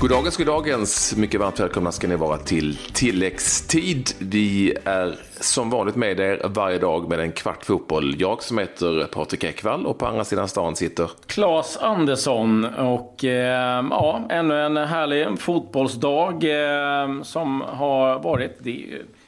Goddagens, 0.00 0.36
goddagens. 0.36 1.16
Mycket 1.16 1.40
varmt 1.40 1.60
välkomna 1.60 1.92
ska 1.92 2.08
ni 2.08 2.16
vara 2.16 2.38
till 2.38 2.76
tilläggstid. 2.76 4.10
Vi 4.18 4.74
är 4.84 5.18
som 5.40 5.70
vanligt 5.70 5.96
med 5.96 6.20
er 6.20 6.42
varje 6.44 6.78
dag 6.78 7.08
med 7.08 7.20
en 7.20 7.32
kvart 7.32 7.64
fotboll. 7.64 8.14
Jag 8.18 8.42
som 8.42 8.58
heter 8.58 9.06
Patrik 9.12 9.44
Ekwall 9.44 9.86
och 9.86 9.98
på 9.98 10.06
andra 10.06 10.24
sidan 10.24 10.48
stan 10.48 10.76
sitter 10.76 11.10
Claes 11.26 11.76
Andersson 11.76 12.64
och 12.64 13.24
eh, 13.24 13.84
ja, 13.90 14.26
ännu 14.30 14.60
en 14.60 14.76
härlig 14.76 15.38
fotbollsdag 15.38 16.44
eh, 16.44 17.22
som 17.22 17.60
har 17.60 18.18
varit. 18.18 18.56
Det, 18.58 18.84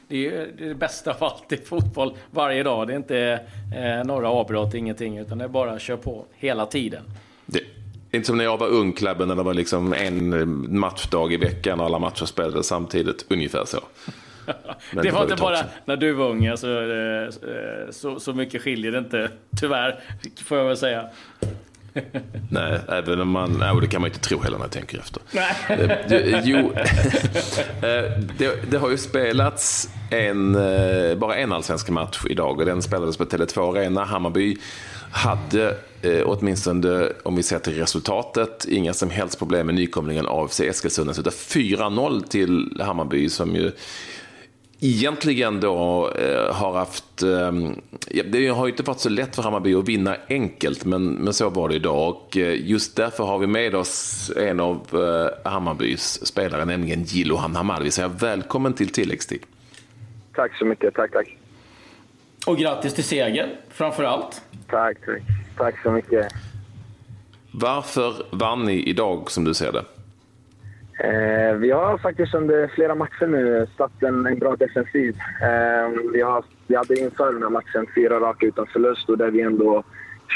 det 0.07 0.27
är 0.27 0.47
det 0.57 0.75
bästa 0.75 1.11
av 1.11 1.23
allt 1.23 1.51
i 1.51 1.57
fotboll 1.57 2.13
varje 2.29 2.63
dag. 2.63 2.87
Det 2.87 2.93
är 2.93 2.97
inte 2.97 3.39
eh, 3.75 4.03
några 4.05 4.29
avbrott, 4.29 4.73
ingenting, 4.73 5.17
utan 5.17 5.37
det 5.37 5.43
är 5.43 5.49
bara 5.49 5.71
att 5.71 5.81
köra 5.81 5.97
på 5.97 6.25
hela 6.37 6.65
tiden. 6.65 7.03
Det 7.45 7.61
inte 8.11 8.27
som 8.27 8.37
när 8.37 8.43
jag 8.43 8.57
var 8.57 8.67
ung, 8.67 8.93
klubben, 8.93 9.27
när 9.27 9.35
det 9.35 9.43
var 9.43 9.53
liksom 9.53 9.93
en 9.93 10.79
matchdag 10.79 11.33
i 11.33 11.37
veckan 11.37 11.79
och 11.79 11.85
alla 11.85 11.99
matcher 11.99 12.25
spelades 12.25 12.67
samtidigt. 12.67 13.25
Ungefär 13.29 13.65
så. 13.65 13.79
det 15.01 15.11
var 15.11 15.23
inte 15.23 15.35
bara 15.35 15.59
när 15.85 15.97
du 15.97 16.13
var 16.13 16.29
ung. 16.29 16.47
Alltså, 16.47 16.67
eh, 16.67 17.29
så, 17.89 18.19
så 18.19 18.33
mycket 18.33 18.61
skiljer 18.61 18.91
det 18.91 18.97
inte, 18.97 19.29
tyvärr, 19.59 19.99
får 20.45 20.57
jag 20.57 20.65
väl 20.65 20.77
säga. 20.77 21.09
Nej, 22.49 22.79
även 22.87 23.21
om 23.21 23.29
man... 23.29 23.57
Nej, 23.59 23.81
det 23.81 23.87
kan 23.87 24.01
man 24.01 24.09
inte 24.09 24.19
tro 24.19 24.41
heller 24.41 24.57
när 24.57 24.65
jag 24.65 24.71
tänker 24.71 24.99
efter. 24.99 25.21
Nej. 25.31 26.41
Jo, 26.43 26.57
eh, 26.77 28.11
det, 28.37 28.71
det, 28.71 28.77
har 28.77 28.89
ju 28.89 28.97
spelats 28.97 29.89
en, 30.09 30.55
eh, 30.55 31.17
bara 31.17 31.35
en 31.35 31.51
allsvensk 31.51 31.89
match 31.89 32.21
idag 32.29 32.59
och 32.59 32.65
den 32.65 32.81
spelades 32.81 33.17
på 33.17 33.25
Tele2 33.25 33.77
Arena. 33.77 34.03
Hammarby 34.03 34.57
hade 35.11 35.77
eh, 36.01 36.21
åtminstone 36.25 37.09
om 37.23 37.35
vi 37.35 37.43
ser 37.43 37.59
till 37.59 37.75
resultatet, 37.75 38.65
inga 38.69 38.93
som 38.93 39.09
helst 39.09 39.39
problem 39.39 39.65
med 39.65 39.75
nykomlingen 39.75 40.25
AFC 40.29 40.59
Eskilstuna. 40.59 41.13
Så 41.13 41.21
det 41.21 41.29
4-0 41.29 42.27
till 42.27 42.81
Hammarby 42.81 43.29
som 43.29 43.55
ju 43.55 43.71
egentligen 44.81 45.59
då 45.59 46.09
eh, 46.11 46.53
har 46.53 46.73
haft... 46.73 47.23
Eh, 47.23 47.51
det 48.25 48.47
har 48.47 48.65
ju 48.65 48.71
inte 48.71 48.83
varit 48.83 48.99
så 48.99 49.09
lätt 49.09 49.35
för 49.35 49.43
Hammarby 49.43 49.75
att 49.75 49.87
vinna 49.87 50.15
enkelt, 50.29 50.85
men, 50.85 51.11
men 51.11 51.33
så 51.33 51.49
var 51.49 51.69
det 51.69 51.75
idag. 51.75 52.09
Och 52.09 52.37
eh, 52.37 52.69
just 52.69 52.95
därför 52.95 53.23
har 53.23 53.39
vi 53.39 53.47
med 53.47 53.75
oss 53.75 54.31
en 54.37 54.59
av 54.59 54.87
eh, 54.93 55.51
Hammarbys 55.51 56.25
spelare, 56.27 56.65
nämligen 56.65 57.03
Jilohan 57.03 57.55
Hamad. 57.55 57.83
Vi 57.83 57.91
säger 57.91 58.09
välkommen 58.09 58.73
till 58.73 58.89
tilläggstid. 58.89 59.43
Tack 60.35 60.57
så 60.57 60.65
mycket. 60.65 60.93
Tack, 60.93 61.11
tack. 61.11 61.37
Och 62.47 62.57
grattis 62.57 62.93
till 62.93 63.03
segern, 63.03 63.49
framför 63.69 64.03
allt. 64.03 64.41
Tack, 64.67 64.97
tack. 65.05 65.40
Tack 65.57 65.81
så 65.83 65.91
mycket. 65.91 66.27
Varför 67.51 68.13
vann 68.31 68.63
ni 68.63 68.83
idag, 68.83 69.31
som 69.31 69.43
du 69.43 69.53
ser 69.53 69.71
det? 69.71 69.85
Eh, 71.03 71.55
vi 71.55 71.71
har 71.71 71.97
faktiskt 71.97 72.33
under 72.33 72.67
flera 72.67 72.95
matcher 72.95 73.27
nu 73.27 73.67
satt 73.77 74.03
en, 74.03 74.25
en 74.25 74.39
bra 74.39 74.55
defensiv. 74.55 75.17
Eh, 75.41 76.11
vi, 76.13 76.21
har, 76.21 76.43
vi 76.67 76.75
hade 76.75 76.99
inför 76.99 77.33
den 77.33 77.43
här 77.43 77.49
matchen 77.49 77.87
fyra 77.95 78.19
raka 78.19 78.45
utan 78.45 78.67
förlust 78.67 79.09
och 79.09 79.17
där 79.17 79.31
vi 79.31 79.41
ändå 79.41 79.83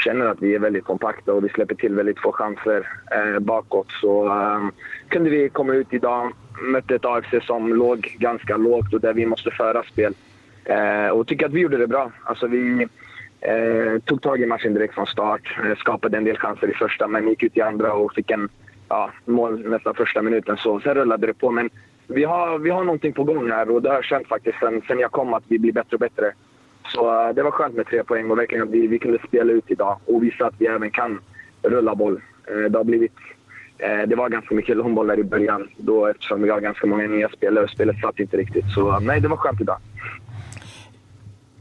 känner 0.04 0.26
att 0.26 0.42
vi 0.42 0.54
är 0.54 0.58
väldigt 0.58 0.84
kompakta 0.84 1.32
och 1.32 1.44
vi 1.44 1.48
släpper 1.48 1.74
till 1.74 1.94
väldigt 1.94 2.18
få 2.18 2.32
chanser 2.32 2.88
eh, 3.10 3.38
bakåt. 3.38 3.86
Så 4.00 4.26
eh, 4.26 4.68
kunde 5.08 5.30
vi 5.30 5.48
komma 5.48 5.74
ut 5.74 5.92
idag, 5.92 6.32
mötte 6.62 6.94
ett 6.94 7.04
AFC 7.04 7.46
som 7.46 7.74
låg 7.74 8.16
ganska 8.18 8.56
lågt 8.56 8.94
och 8.94 9.00
där 9.00 9.12
vi 9.12 9.26
måste 9.26 9.50
föra 9.50 9.82
spel. 9.82 10.14
Eh, 10.64 11.08
och 11.08 11.26
tycker 11.26 11.46
att 11.46 11.52
vi 11.52 11.60
gjorde 11.60 11.76
det 11.76 11.86
bra. 11.86 12.12
Alltså 12.24 12.46
vi 12.46 12.88
eh, 13.40 13.98
tog 14.04 14.22
tag 14.22 14.40
i 14.40 14.46
matchen 14.46 14.74
direkt 14.74 14.94
från 14.94 15.06
start, 15.06 15.58
eh, 15.64 15.76
skapade 15.76 16.16
en 16.16 16.24
del 16.24 16.38
chanser 16.38 16.70
i 16.70 16.74
första 16.74 17.08
men 17.08 17.28
gick 17.28 17.42
ut 17.42 17.56
i 17.56 17.60
andra 17.60 17.92
och 17.92 18.14
fick 18.14 18.30
en 18.30 18.48
ja, 18.88 19.10
mål 19.24 19.68
nästan 19.68 19.94
första 19.94 20.22
minuten. 20.22 20.56
Så 20.56 20.80
sen 20.80 20.94
rullade 20.94 21.26
det 21.26 21.34
på. 21.34 21.50
Men 21.50 21.70
vi 22.06 22.24
har, 22.24 22.58
vi 22.58 22.70
har 22.70 22.84
någonting 22.84 23.12
på 23.12 23.24
gång 23.24 23.50
här 23.50 23.70
och 23.70 23.82
det 23.82 23.88
har 23.88 23.94
jag 23.94 24.04
känt 24.04 24.28
faktiskt 24.28 24.58
sen, 24.58 24.82
sen 24.88 24.98
jag 24.98 25.10
kom 25.10 25.34
att 25.34 25.44
vi 25.48 25.58
blir 25.58 25.72
bättre 25.72 25.96
och 25.96 26.00
bättre. 26.00 26.32
Så 26.88 27.28
eh, 27.28 27.34
det 27.34 27.42
var 27.42 27.50
skönt 27.50 27.74
med 27.74 27.86
tre 27.86 28.04
poäng 28.04 28.30
och 28.30 28.38
verkligen 28.38 28.64
att 28.64 28.74
vi, 28.74 28.86
vi 28.86 28.98
kunde 28.98 29.18
spela 29.28 29.52
ut 29.52 29.64
idag 29.70 29.98
och 30.04 30.22
visa 30.22 30.46
att 30.46 30.54
vi 30.58 30.66
även 30.66 30.90
kan 30.90 31.20
rulla 31.62 31.94
boll. 31.94 32.20
Eh, 32.48 32.70
det 32.70 32.78
har 32.78 32.84
blivit... 32.84 33.16
Eh, 33.78 34.02
det 34.08 34.16
var 34.16 34.28
ganska 34.28 34.54
mycket 34.54 34.76
långbollar 34.76 35.18
i 35.18 35.24
början 35.24 35.68
då 35.76 36.06
eftersom 36.06 36.42
vi 36.42 36.50
har 36.50 36.60
ganska 36.60 36.86
många 36.86 37.06
nya 37.06 37.28
spelare 37.28 37.64
och 37.64 37.70
spelet 37.70 38.00
satt 38.00 38.18
inte 38.18 38.36
riktigt. 38.36 38.64
Så 38.74 38.88
eh, 38.88 39.00
nej, 39.00 39.20
det 39.20 39.28
var 39.28 39.36
skönt 39.36 39.60
idag. 39.60 39.78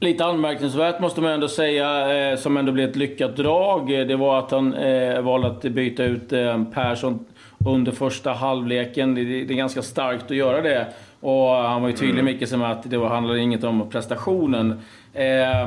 Lite 0.05 0.25
anmärkningsvärt 0.25 0.99
måste 0.99 1.21
man 1.21 1.31
ändå 1.31 1.47
säga, 1.47 2.17
eh, 2.31 2.37
som 2.37 2.57
ändå 2.57 2.71
blev 2.71 2.89
ett 2.89 2.95
lyckat 2.95 3.35
drag, 3.35 3.87
det 3.87 4.15
var 4.15 4.39
att 4.39 4.51
han 4.51 4.73
eh, 4.73 5.21
valde 5.21 5.47
att 5.47 5.61
byta 5.61 6.03
ut 6.03 6.33
eh, 6.33 6.63
Persson 6.73 7.25
under 7.65 7.91
första 7.91 8.33
halvleken. 8.33 9.15
Det, 9.15 9.23
det, 9.23 9.53
är 9.53 9.57
ganska 9.57 9.81
starkt 9.81 10.23
att 10.23 10.37
göra 10.37 10.61
det. 10.61 10.87
Och 11.19 11.49
han 11.49 11.81
var 11.81 11.89
ju 11.89 11.95
tydlig, 11.95 12.19
mm. 12.19 12.25
Micke, 12.25 12.51
med 12.51 12.71
att 12.71 12.89
det 12.89 12.97
var, 12.97 13.09
handlade 13.09 13.39
inget 13.39 13.63
om 13.63 13.89
prestationen. 13.89 14.71
Eh, 15.13 15.61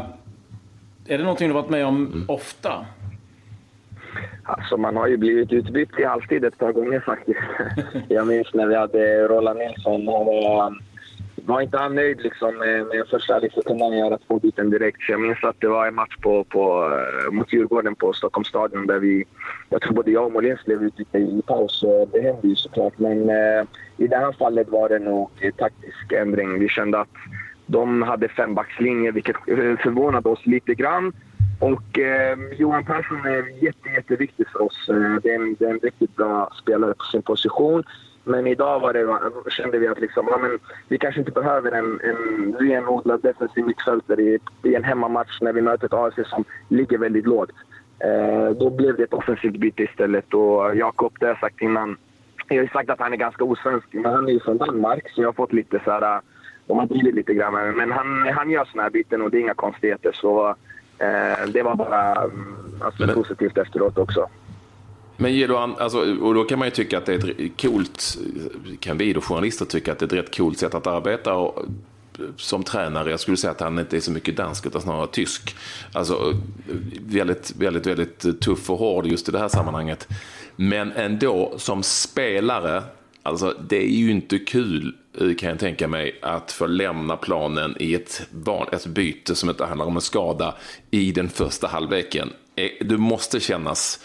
är 1.06 1.18
det 1.18 1.18
någonting 1.18 1.48
du 1.48 1.54
varit 1.54 1.70
med 1.70 1.86
om 1.86 2.06
mm. 2.06 2.24
ofta? 2.28 2.86
Alltså 4.42 4.76
man 4.76 4.96
har 4.96 5.06
ju 5.06 5.16
blivit 5.16 5.52
utbytt 5.52 5.98
i 5.98 6.04
halvtid 6.04 6.44
ett 6.44 6.58
par 6.58 6.72
gånger 6.72 7.00
faktiskt. 7.00 7.40
Jag 8.08 8.26
minns 8.26 8.54
när 8.54 8.66
vi 8.66 8.74
hade 8.74 9.28
Roland 9.28 9.58
Nilsson. 9.58 10.08
Han 10.58 10.82
var 11.48 11.60
inte 11.60 11.78
han 11.78 11.94
nöjd 11.94 12.20
liksom, 12.20 12.58
med, 12.58 12.86
med 12.86 13.06
första 13.10 13.32
halvlek 13.32 13.52
kunde 13.66 13.84
han 13.84 13.98
göra 13.98 14.18
två 14.18 14.38
byten 14.38 14.70
direkt. 14.70 15.02
Så 15.02 15.12
jag 15.12 15.20
minns 15.20 15.44
att 15.44 15.60
det 15.60 15.68
var 15.68 15.86
en 15.86 15.94
match 15.94 16.16
på, 16.20 16.44
på, 16.44 16.92
eh, 16.92 17.32
mot 17.32 17.52
Djurgården 17.52 17.94
på 17.94 18.12
Stockholms 18.12 18.48
stadion 18.48 18.86
där 18.86 18.98
vi... 18.98 19.24
Jag 19.68 19.80
tror 19.82 19.94
både 19.94 20.10
jag 20.10 20.24
och 20.24 20.32
Molins 20.32 20.64
blev 20.64 20.82
ute 20.82 21.18
i 21.18 21.42
paus. 21.46 21.80
Så 21.80 22.08
det 22.12 22.20
hände 22.20 22.48
ju 22.48 22.56
såklart. 22.56 22.98
Men 22.98 23.30
eh, 23.30 23.64
i 23.96 24.06
det 24.06 24.16
här 24.16 24.32
fallet 24.32 24.68
var 24.68 24.88
det 24.88 24.98
nog 24.98 25.30
taktisk 25.56 26.12
ändring. 26.12 26.58
Vi 26.58 26.68
kände 26.68 27.00
att 27.00 27.16
de 27.66 28.02
hade 28.02 28.28
fembackslinje, 28.28 29.10
vilket 29.10 29.36
eh, 29.36 29.76
förvånade 29.82 30.28
oss 30.28 30.46
lite 30.46 30.74
grann. 30.74 31.12
Och 31.60 31.98
eh, 31.98 32.38
Johan 32.58 32.84
Persson 32.84 33.26
är 33.26 33.64
jätte, 33.64 33.88
jätteviktig 33.88 34.46
för 34.48 34.62
oss. 34.62 34.88
Eh, 34.88 35.14
det, 35.22 35.30
är 35.30 35.34
en, 35.34 35.56
det 35.58 35.64
är 35.64 35.70
en 35.70 35.78
riktigt 35.78 36.16
bra 36.16 36.50
spelare 36.62 36.94
på 36.94 37.04
sin 37.04 37.22
position. 37.22 37.84
Men 38.28 38.46
idag 38.46 38.80
var 38.80 38.92
det, 38.92 39.50
kände 39.50 39.78
vi 39.78 39.88
att 39.88 40.00
liksom, 40.00 40.26
ja, 40.30 40.38
men 40.38 40.58
vi 40.88 40.98
kanske 40.98 41.20
inte 41.20 41.32
behöver 41.32 41.72
en, 41.72 42.00
en 42.00 42.56
renodlad 42.60 43.22
defensiv 43.22 43.64
mittfältare 43.64 44.22
i, 44.22 44.38
i 44.62 44.74
en 44.74 44.84
hemmamatch 44.84 45.40
när 45.40 45.52
vi 45.52 45.62
möter 45.62 45.86
ett 45.86 45.92
AFC 45.92 46.28
som 46.28 46.44
ligger 46.68 46.98
väldigt 46.98 47.26
lågt. 47.26 47.50
Eh, 47.98 48.50
då 48.50 48.70
blev 48.70 48.96
det 48.96 49.02
ett 49.02 49.12
offensivt 49.12 49.56
byte 49.56 49.82
istället. 49.82 50.34
Och 50.34 50.76
Jakob, 50.76 51.12
det 51.20 51.26
har 51.26 51.30
jag 51.30 51.40
sagt 51.40 51.62
innan, 51.62 51.96
jag 52.48 52.56
har 52.56 52.62
ju 52.62 52.68
sagt 52.68 52.90
att 52.90 53.00
han 53.00 53.12
är 53.12 53.16
ganska 53.16 53.44
osvensk, 53.44 53.86
men 53.90 54.04
han 54.04 54.28
är 54.28 54.32
ju 54.32 54.40
från 54.40 54.58
Danmark 54.58 55.10
så 55.10 55.22
jag 55.22 55.28
har 55.28 55.32
fått 55.32 55.52
lite 55.52 55.80
så 55.84 55.90
här, 55.90 56.20
de 56.66 56.78
har 56.78 56.86
drivit 56.86 57.14
lite 57.14 57.34
grann 57.34 57.76
Men 57.76 57.92
han, 57.92 58.28
han 58.36 58.50
gör 58.50 58.64
såna 58.64 58.82
här 58.82 58.90
byten 58.90 59.22
och 59.22 59.30
det 59.30 59.38
är 59.38 59.40
inga 59.40 59.54
konstigheter. 59.54 60.12
Så 60.12 60.48
eh, 60.98 61.48
det 61.48 61.62
var 61.62 61.74
bara 61.74 62.14
mm, 62.14 62.56
alltså, 62.80 63.06
men, 63.06 63.14
positivt 63.14 63.58
efteråt 63.58 63.98
också. 63.98 64.28
Men 65.20 65.34
Jiloan, 65.34 65.76
alltså, 65.78 65.98
och 66.20 66.34
då 66.34 66.44
kan 66.44 66.58
man 66.58 66.68
ju 66.68 66.72
tycka 66.72 66.98
att 66.98 67.06
det 67.06 67.14
är 67.14 67.30
ett 67.30 67.60
coolt, 67.60 68.18
kan 68.80 68.98
vi 68.98 69.12
då 69.12 69.20
journalister 69.20 69.64
tycka 69.64 69.92
att 69.92 69.98
det 69.98 70.04
är 70.04 70.06
ett 70.06 70.12
rätt 70.12 70.36
coolt 70.36 70.58
sätt 70.58 70.74
att 70.74 70.86
arbeta 70.86 71.34
och, 71.34 71.64
som 72.36 72.62
tränare. 72.62 73.10
Jag 73.10 73.20
skulle 73.20 73.36
säga 73.36 73.50
att 73.50 73.60
han 73.60 73.78
inte 73.78 73.96
är 73.96 74.00
så 74.00 74.10
mycket 74.10 74.36
dansk 74.36 74.66
utan 74.66 74.80
snarare 74.80 75.06
tysk. 75.06 75.56
Alltså 75.92 76.34
väldigt, 77.00 77.52
väldigt, 77.56 77.86
väldigt 77.86 78.40
tuff 78.40 78.70
och 78.70 78.78
hård 78.78 79.06
just 79.06 79.28
i 79.28 79.32
det 79.32 79.38
här 79.38 79.48
sammanhanget. 79.48 80.08
Men 80.56 80.92
ändå 80.92 81.54
som 81.56 81.82
spelare, 81.82 82.82
alltså 83.22 83.56
det 83.68 83.76
är 83.76 83.96
ju 83.96 84.10
inte 84.10 84.38
kul 84.38 84.96
eh, 85.20 85.34
kan 85.34 85.48
jag 85.48 85.58
tänka 85.58 85.88
mig 85.88 86.18
att 86.22 86.52
få 86.52 86.66
lämna 86.66 87.16
planen 87.16 87.76
i 87.78 87.94
ett, 87.94 88.26
barn, 88.30 88.68
ett 88.72 88.86
byte 88.86 89.34
som 89.34 89.50
inte 89.50 89.64
handlar 89.64 89.86
om 89.86 89.96
en 89.96 90.02
skada 90.02 90.54
i 90.90 91.12
den 91.12 91.28
första 91.28 91.66
halvleken. 91.66 92.30
Eh, 92.56 92.70
du 92.80 92.96
måste 92.96 93.40
kännas 93.40 94.00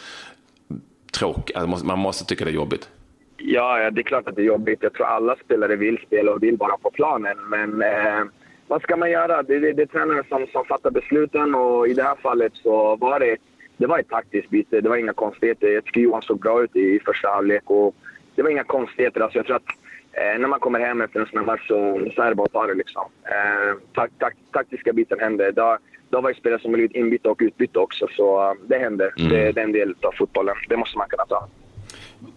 tråkigt? 1.13 1.56
Alltså, 1.56 1.86
man 1.86 2.00
måste 2.00 2.25
tycka 2.25 2.45
det 2.45 2.51
är 2.51 2.56
jobbigt. 2.56 2.89
Ja, 3.38 3.92
det 3.92 4.01
är 4.01 4.04
klart 4.04 4.27
att 4.27 4.36
det 4.36 4.42
är 4.42 4.45
jobbigt. 4.45 4.83
Jag 4.83 4.94
tror 4.94 5.06
alla 5.06 5.36
spelare 5.36 5.75
vill 5.75 5.98
spela 6.07 6.31
och 6.31 6.44
vill 6.44 6.57
vara 6.57 6.77
på 6.77 6.92
planen. 6.92 7.38
Men 7.50 7.81
eh, 7.81 8.24
vad 8.68 8.81
ska 8.81 8.95
man 8.95 9.12
göra? 9.12 9.44
Det, 9.44 9.60
det, 9.60 9.74
det 9.74 9.81
är 9.81 9.86
tränaren 9.86 10.24
som, 10.30 10.48
som 10.51 10.65
fattar 10.65 10.92
besluten 10.92 11.56
och 11.56 11.88
i 11.88 11.94
det 11.94 12.04
här 12.04 12.15
fallet 12.15 12.54
så 12.56 12.95
var 12.95 13.19
det, 13.19 13.38
det 13.77 13.88
var 13.88 14.00
ett 14.00 14.10
taktiskt 14.10 14.50
byte. 14.50 14.81
Det 14.81 14.89
var 14.89 14.98
inga 14.98 15.13
konstigheter. 15.13 15.68
Jag 15.68 15.86
tycker 15.86 16.01
Johan 16.01 16.21
såg 16.21 16.39
bra 16.39 16.63
ut 16.63 16.75
i 16.75 17.00
första 17.06 17.27
halvlek 17.27 17.63
och 17.65 17.95
det 18.36 18.42
var 18.42 18.50
inga 18.50 18.63
konstigheter. 18.63 19.21
Alltså 19.21 19.39
jag 19.39 19.45
tror 19.45 19.56
att 19.56 19.69
eh, 20.12 20.39
när 20.39 20.48
man 20.48 20.60
kommer 20.60 20.80
hem 20.80 21.01
efter 21.01 21.19
en 21.19 21.25
sån 21.25 21.39
här 21.39 21.45
match 21.45 21.68
så, 21.68 22.10
så 22.15 22.21
är 22.21 22.30
det 22.30 22.36
bara 22.36 22.45
att 22.45 22.54
ta 22.54 22.68
det. 22.68 22.74
Liksom. 22.74 23.04
Eh, 23.24 23.77
tak, 23.94 24.12
tak, 24.19 24.33
taktiska 24.51 24.94
biten 24.94 25.19
händer. 25.19 25.51
Det, 25.51 25.77
det 26.13 26.18
har 26.18 26.24
varit 26.24 26.38
spelare 26.38 26.62
som 26.62 26.71
har 26.71 26.77
blivit 26.77 26.95
inbytta 26.95 27.30
och 27.30 27.39
utbytta 27.42 27.80
också, 27.80 28.07
så 28.15 28.50
uh, 28.50 28.54
det 28.68 28.77
händer. 28.77 29.13
Mm. 29.18 29.30
Det, 29.30 29.51
det, 29.51 29.62
är 29.62 29.65
en 29.65 29.71
del 29.71 29.95
av 30.01 30.12
fotbollen. 30.12 30.56
Det 30.69 30.77
måste 30.77 30.98
man 30.98 31.10
kunna 31.10 31.25
ta. 31.25 31.48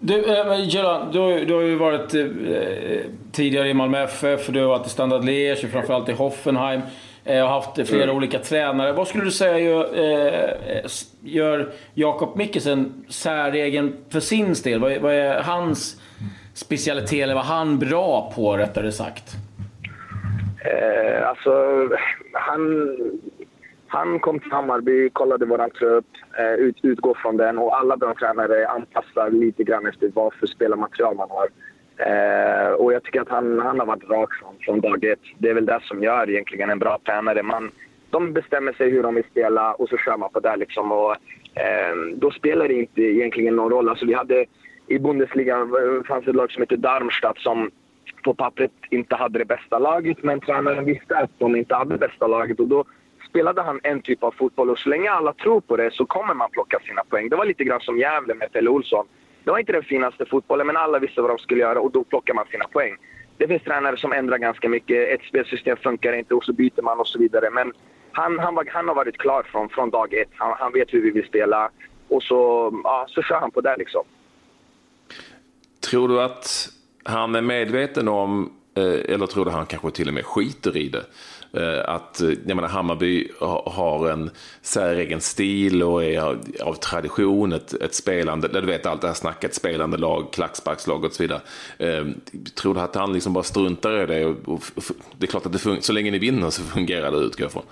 Du, 0.00 0.14
äh, 0.14 0.68
Gerard, 0.68 1.12
du, 1.12 1.44
du 1.44 1.54
har 1.54 1.60
ju 1.60 1.76
varit 1.76 2.14
äh, 2.14 2.26
tidigare 3.32 3.68
i 3.68 3.74
Malmö 3.74 4.02
FF, 4.02 4.46
du 4.46 4.60
har 4.60 4.68
varit 4.68 4.86
i 4.86 4.90
Standard 4.90 5.24
Liège 5.24 5.66
framförallt 5.66 6.08
i 6.08 6.12
Hoffenheim. 6.12 6.80
Äh, 7.24 7.42
och 7.42 7.48
haft 7.48 7.88
flera 7.88 8.04
mm. 8.04 8.16
olika 8.16 8.38
tränare. 8.38 8.92
Vad 8.92 9.08
skulle 9.08 9.24
du 9.24 9.30
säga 9.30 9.58
gör, 9.58 9.84
äh, 10.74 10.90
gör 11.22 11.72
Jakob 11.94 12.36
Mikkelsen 12.36 13.04
säregen 13.08 13.96
för 14.10 14.20
sin 14.20 14.54
del? 14.64 14.80
Vad, 14.80 14.96
vad 14.98 15.14
är 15.14 15.42
hans 15.42 16.00
specialitet, 16.54 17.22
eller 17.22 17.34
var 17.34 17.42
han 17.42 17.78
bra 17.78 18.32
på 18.36 18.56
rättare 18.56 18.92
sagt? 18.92 19.36
Eh, 20.66 21.28
alltså, 21.28 21.50
han, 22.32 22.96
han 23.88 24.20
kom 24.20 24.40
till 24.40 24.52
Hammarby, 24.52 25.10
kollade 25.10 25.46
vår 25.46 25.68
trupp, 25.68 26.06
eh, 26.38 26.54
ut, 26.54 26.76
utgår 26.82 27.14
från 27.22 27.36
den 27.36 27.58
och 27.58 27.78
alla 27.78 27.96
bra 27.96 28.14
tränare 28.14 28.68
anpassar 28.68 29.30
lite 29.30 29.64
grann 29.64 29.86
efter 29.86 30.10
vad 30.14 30.34
för 30.34 30.46
spelarmaterial 30.46 31.16
man 31.16 31.28
har. 31.30 31.48
Eh, 31.98 32.72
och 32.72 32.92
jag 32.92 33.02
tycker 33.02 33.20
att 33.20 33.28
han, 33.28 33.60
han 33.60 33.78
har 33.78 33.86
varit 33.86 34.10
rak 34.10 34.34
från, 34.34 34.54
från 34.60 34.80
dag 34.80 35.04
ett. 35.04 35.18
Det 35.38 35.48
är 35.48 35.54
väl 35.54 35.66
det 35.66 35.80
som 35.82 36.02
gör 36.02 36.30
egentligen 36.30 36.70
en 36.70 36.78
bra 36.78 36.98
tränare. 37.04 37.42
Man, 37.42 37.70
de 38.10 38.32
bestämmer 38.32 38.72
sig 38.72 38.90
hur 38.90 39.02
de 39.02 39.14
vill 39.14 39.24
spela 39.30 39.74
och 39.74 39.88
så 39.88 39.96
kör 39.96 40.16
man 40.16 40.30
på 40.30 40.40
det. 40.40 40.56
Liksom. 40.56 40.92
Och, 40.92 41.12
eh, 41.54 41.96
då 42.14 42.30
spelar 42.30 42.68
det 42.68 42.74
inte 42.74 43.02
egentligen 43.02 43.56
någon 43.56 43.70
roll. 43.70 43.88
Alltså, 43.88 44.06
vi 44.06 44.14
hade, 44.14 44.44
I 44.86 44.98
Bundesliga 44.98 45.56
eh, 45.58 46.02
fanns 46.08 46.28
ett 46.28 46.34
lag 46.34 46.52
som 46.52 46.62
hette 46.62 46.76
Darmstadt 46.76 47.38
som 47.38 47.70
på 48.24 48.34
pappret 48.34 48.72
inte 48.90 49.16
hade 49.16 49.38
det 49.38 49.44
bästa 49.44 49.78
laget, 49.78 50.22
men 50.22 50.40
tränaren 50.40 50.84
visste 50.84 51.18
att 51.18 51.30
de 51.38 51.56
inte 51.56 51.74
hade 51.74 51.94
det 51.94 52.08
bästa 52.08 52.26
laget. 52.26 52.60
Och 52.60 52.68
då 52.68 52.84
spelade 53.28 53.62
han 53.62 53.80
en 53.82 54.02
typ 54.02 54.22
av 54.22 54.30
fotboll 54.30 54.70
och 54.70 54.78
så 54.78 54.88
länge 54.88 55.10
alla 55.10 55.32
tror 55.32 55.60
på 55.60 55.76
det 55.76 55.94
så 55.94 56.06
kommer 56.06 56.34
man 56.34 56.50
plocka 56.50 56.78
sina 56.86 57.04
poäng. 57.04 57.28
Det 57.28 57.36
var 57.36 57.46
lite 57.46 57.64
grann 57.64 57.80
som 57.80 57.98
Gävle 57.98 58.34
med 58.34 58.52
Pelle 58.52 58.70
Olsson. 58.70 59.06
Det 59.44 59.50
var 59.50 59.58
inte 59.58 59.72
den 59.72 59.82
finaste 59.82 60.26
fotbollen, 60.26 60.66
men 60.66 60.76
alla 60.76 60.98
visste 60.98 61.20
vad 61.20 61.30
de 61.30 61.38
skulle 61.38 61.60
göra 61.60 61.80
och 61.80 61.90
då 61.92 62.04
plockar 62.04 62.34
man 62.34 62.46
sina 62.46 62.64
poäng. 62.68 62.96
Det 63.36 63.48
finns 63.48 63.62
tränare 63.62 63.96
som 63.96 64.12
ändrar 64.12 64.38
ganska 64.38 64.68
mycket. 64.68 65.08
Ett 65.08 65.26
spelsystem 65.28 65.76
funkar 65.76 66.12
inte 66.12 66.34
och 66.34 66.44
så 66.44 66.52
byter 66.52 66.82
man 66.82 67.00
och 67.00 67.08
så 67.08 67.18
vidare. 67.18 67.50
Men 67.50 67.72
han, 68.12 68.38
han, 68.38 68.54
var, 68.54 68.68
han 68.72 68.88
har 68.88 68.94
varit 68.94 69.18
klar 69.18 69.42
från, 69.42 69.68
från 69.68 69.90
dag 69.90 70.14
ett. 70.14 70.28
Han, 70.36 70.54
han 70.58 70.72
vet 70.72 70.94
hur 70.94 71.02
vi 71.02 71.10
vill 71.10 71.26
spela 71.26 71.70
och 72.08 72.22
så, 72.22 72.70
ja, 72.84 73.06
så 73.08 73.22
kör 73.22 73.40
han 73.40 73.50
på 73.50 73.60
det 73.60 73.76
liksom. 73.76 74.02
Tror 75.90 76.08
du 76.08 76.22
att 76.22 76.68
han 77.04 77.34
är 77.34 77.42
medveten 77.42 78.08
om, 78.08 78.52
eh, 78.76 79.14
eller 79.14 79.26
tror 79.26 79.44
du 79.44 79.50
han 79.50 79.66
kanske 79.66 79.90
till 79.90 80.08
och 80.08 80.14
med 80.14 80.24
skiter 80.24 80.76
i 80.76 80.88
det? 80.88 81.04
Eh, 81.56 81.94
att 81.94 82.22
jag 82.46 82.56
menar, 82.56 82.68
Hammarby 82.68 83.28
har 83.66 84.10
en 84.10 84.30
säregen 84.62 85.20
stil 85.20 85.82
och 85.82 86.04
är 86.04 86.20
av 86.62 86.74
tradition 86.74 87.52
ett, 87.52 87.72
ett 87.72 87.94
spelande, 87.94 88.48
du 88.48 88.66
vet 88.66 88.86
allt 88.86 89.00
det 89.00 89.06
här 89.06 89.14
snacket, 89.14 89.54
spelande 89.54 89.96
lag, 89.96 90.32
klacksparkslag 90.32 91.04
och 91.04 91.12
så 91.12 91.22
vidare. 91.22 91.40
Eh, 91.78 92.06
tror 92.54 92.74
du 92.74 92.80
att 92.80 92.94
han 92.94 93.12
liksom 93.12 93.32
bara 93.32 93.44
struntar 93.44 94.02
i 94.02 94.06
det? 94.06 94.24
Och, 94.24 94.62
det 95.18 95.26
är 95.26 95.30
klart 95.30 95.46
att 95.46 95.52
det 95.52 95.82
så 95.82 95.92
länge 95.92 96.10
ni 96.10 96.18
vinner 96.18 96.50
så 96.50 96.62
fungerar 96.62 97.10
det 97.10 97.16
utgår 97.16 97.44
jag 97.44 97.52
från. 97.52 97.62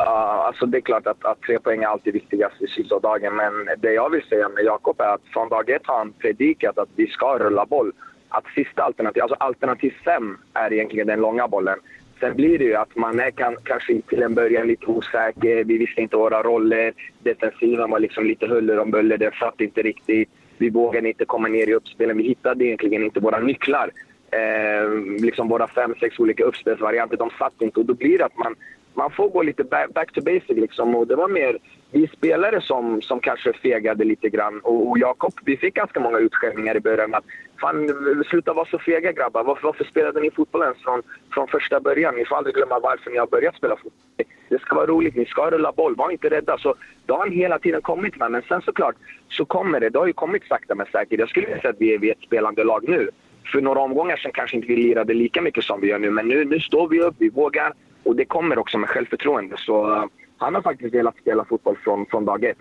Uh, 0.00 0.08
alltså 0.08 0.66
det 0.66 0.78
är 0.78 0.82
klart 0.82 1.06
att, 1.06 1.24
att 1.24 1.40
tre 1.40 1.58
poäng 1.58 1.82
är 1.82 1.86
alltid 1.86 2.12
viktigast 2.12 2.62
i 2.62 2.66
sista 2.66 2.98
dagen. 2.98 3.36
Men 3.36 3.52
det 3.78 3.92
jag 3.92 4.10
vill 4.10 4.22
säga 4.22 4.48
med 4.48 4.64
Jakob 4.64 5.00
är 5.00 5.14
att 5.14 5.20
från 5.32 5.48
dag 5.48 5.70
ett 5.70 5.82
har 5.84 5.98
han 5.98 6.12
predikat 6.12 6.78
att 6.78 6.88
vi 6.96 7.06
ska 7.06 7.38
rulla 7.38 7.66
boll 7.66 7.92
att 8.28 8.44
sista 8.54 8.82
alternativ, 8.82 9.22
alltså 9.22 9.36
alternativ 9.40 9.94
fem 10.04 10.38
är 10.54 10.72
egentligen 10.72 11.06
den 11.06 11.20
långa 11.20 11.48
bollen. 11.48 11.78
Sen 12.22 12.36
blir 12.36 12.58
det 12.58 12.64
ju 12.64 12.74
att 12.74 12.96
man 12.96 13.20
är 13.20 13.30
kan, 13.30 13.56
kanske 13.64 14.00
till 14.00 14.22
en 14.22 14.34
början 14.34 14.66
lite 14.66 14.86
osäker. 14.86 15.64
Vi 15.64 15.78
visste 15.78 16.00
inte 16.00 16.16
våra 16.16 16.42
roller. 16.42 16.92
Defensiven 17.22 17.90
var 17.90 17.98
liksom 17.98 18.24
lite 18.24 18.46
huller 18.46 18.78
om 18.78 18.90
buller. 18.90 19.18
Den 19.18 19.32
satt 19.32 19.60
inte 19.60 19.82
riktigt. 19.82 20.28
Vi 20.58 20.70
vågade 20.70 21.08
inte 21.08 21.24
komma 21.24 21.48
ner 21.48 21.66
i 21.68 21.74
uppspelen. 21.74 22.16
Vi 22.16 22.22
hittade 22.22 22.64
egentligen 22.64 23.02
inte 23.02 23.20
våra 23.20 23.40
nycklar. 23.40 23.90
Eh, 24.30 25.20
liksom 25.20 25.48
våra 25.48 25.66
fem, 25.66 25.94
sex 26.00 26.18
olika 26.18 26.44
uppspelsvarianter, 26.44 27.16
de 27.16 27.30
satt 27.38 27.62
inte. 27.62 27.80
Och 27.80 27.86
då 27.86 27.94
blir 27.94 28.18
det 28.18 28.24
att 28.24 28.38
man, 28.38 28.54
man 28.94 29.10
får 29.10 29.28
gå 29.28 29.42
lite 29.42 29.64
back, 29.64 29.94
back 29.94 30.12
to 30.12 30.20
basic. 30.20 30.56
Liksom. 30.56 30.94
Och 30.94 31.06
det 31.06 31.16
var 31.16 31.28
mer 31.28 31.58
vi 31.92 32.06
spelare 32.06 32.60
som, 32.60 33.02
som 33.02 33.20
kanske 33.20 33.52
fegade 33.52 34.04
lite 34.04 34.28
grann. 34.28 34.60
Och, 34.60 34.90
och 34.90 34.98
Jakob, 34.98 35.32
vi 35.44 35.56
fick 35.56 35.74
ganska 35.74 36.00
många 36.00 36.18
utskällningar 36.18 36.76
i 36.76 36.80
början. 36.80 37.14
Att, 37.14 37.24
Fan, 37.60 37.88
sluta 38.30 38.52
vara 38.52 38.66
så 38.66 38.78
fega 38.78 39.12
grabbar. 39.12 39.44
Varför, 39.44 39.62
varför 39.62 39.84
spelade 39.84 40.20
ni 40.20 40.30
fotboll 40.30 40.62
ens 40.62 40.82
från, 40.82 41.02
från 41.32 41.48
första 41.48 41.80
början? 41.80 42.14
Ni 42.14 42.24
får 42.24 42.36
aldrig 42.36 42.54
glömma 42.54 42.78
varför 42.78 43.10
ni 43.10 43.18
har 43.18 43.26
börjat 43.26 43.56
spela 43.56 43.76
fotboll. 43.76 44.26
Det 44.48 44.60
ska 44.60 44.74
vara 44.74 44.86
roligt, 44.86 45.16
ni 45.16 45.26
ska 45.26 45.50
rulla 45.50 45.72
boll, 45.72 45.96
var 45.96 46.10
inte 46.10 46.30
rädda. 46.30 46.58
Så 46.58 46.74
det 47.06 47.12
har 47.12 47.18
han 47.18 47.30
hela 47.32 47.58
tiden 47.58 47.82
kommit 47.82 48.16
med. 48.16 48.30
Men 48.30 48.42
sen 48.42 48.62
såklart 48.62 48.94
så 49.28 49.44
kommer 49.44 49.80
det. 49.80 49.90
Det 49.90 49.98
har 49.98 50.06
ju 50.06 50.12
kommit 50.12 50.44
sakta 50.48 50.74
men 50.74 50.86
säkert. 50.92 51.20
Jag 51.20 51.28
skulle 51.28 51.46
säga 51.46 51.70
att 51.70 51.80
vi 51.80 51.94
är, 51.94 51.98
vi 51.98 52.08
är 52.08 52.12
ett 52.12 52.26
spelande 52.26 52.64
lag 52.64 52.88
nu. 52.88 53.08
För 53.52 53.60
några 53.60 53.80
omgångar 53.80 54.16
sen 54.16 54.32
kanske 54.32 54.56
inte 54.56 54.68
vi 54.68 54.76
lirade 54.76 55.14
lika 55.14 55.42
mycket 55.42 55.64
som 55.64 55.80
vi 55.80 55.88
gör 55.88 55.98
nu. 55.98 56.10
Men 56.10 56.28
nu, 56.28 56.44
nu 56.44 56.60
står 56.60 56.88
vi 56.88 57.00
upp, 57.00 57.14
vi 57.18 57.28
vågar. 57.28 57.72
Och 58.02 58.16
det 58.16 58.24
kommer 58.24 58.58
också 58.58 58.78
med 58.78 58.88
självförtroende. 58.88 59.56
Så 59.58 60.08
han 60.42 60.54
har 60.54 60.62
faktiskt 60.62 60.94
velat 60.94 61.16
spela 61.16 61.44
fotboll 61.44 61.76
från, 61.84 62.06
från 62.06 62.24
dag 62.24 62.44
ett. 62.44 62.58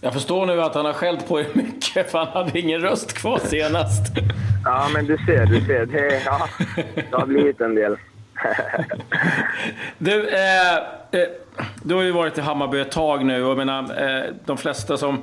Jag 0.00 0.12
förstår 0.12 0.46
nu 0.46 0.62
att 0.62 0.74
han 0.74 0.84
har 0.84 0.92
skällt 0.92 1.28
på 1.28 1.40
er 1.40 1.46
mycket, 1.52 2.10
för 2.10 2.18
han 2.18 2.28
hade 2.28 2.58
ingen 2.58 2.80
röst 2.80 3.12
kvar 3.12 3.38
senast. 3.38 4.12
Ja, 4.64 4.88
men 4.94 5.06
du 5.06 5.16
ser, 5.16 5.46
du 5.46 5.60
ser. 5.60 5.86
Det, 5.86 6.22
ja, 6.24 6.48
det 6.94 7.16
har 7.16 7.26
blivit 7.26 7.60
en 7.60 7.74
del. 7.74 7.96
du, 9.98 10.28
eh, 10.28 10.76
eh, 10.76 11.28
du 11.82 11.94
har 11.94 12.02
ju 12.02 12.12
varit 12.12 12.38
i 12.38 12.40
Hammarby 12.40 12.80
ett 12.80 12.90
tag 12.90 13.24
nu 13.24 13.44
och 13.44 13.50
jag 13.50 13.56
menar, 13.56 13.82
eh, 13.82 14.24
de 14.44 14.56
flesta 14.56 14.96
som 14.96 15.22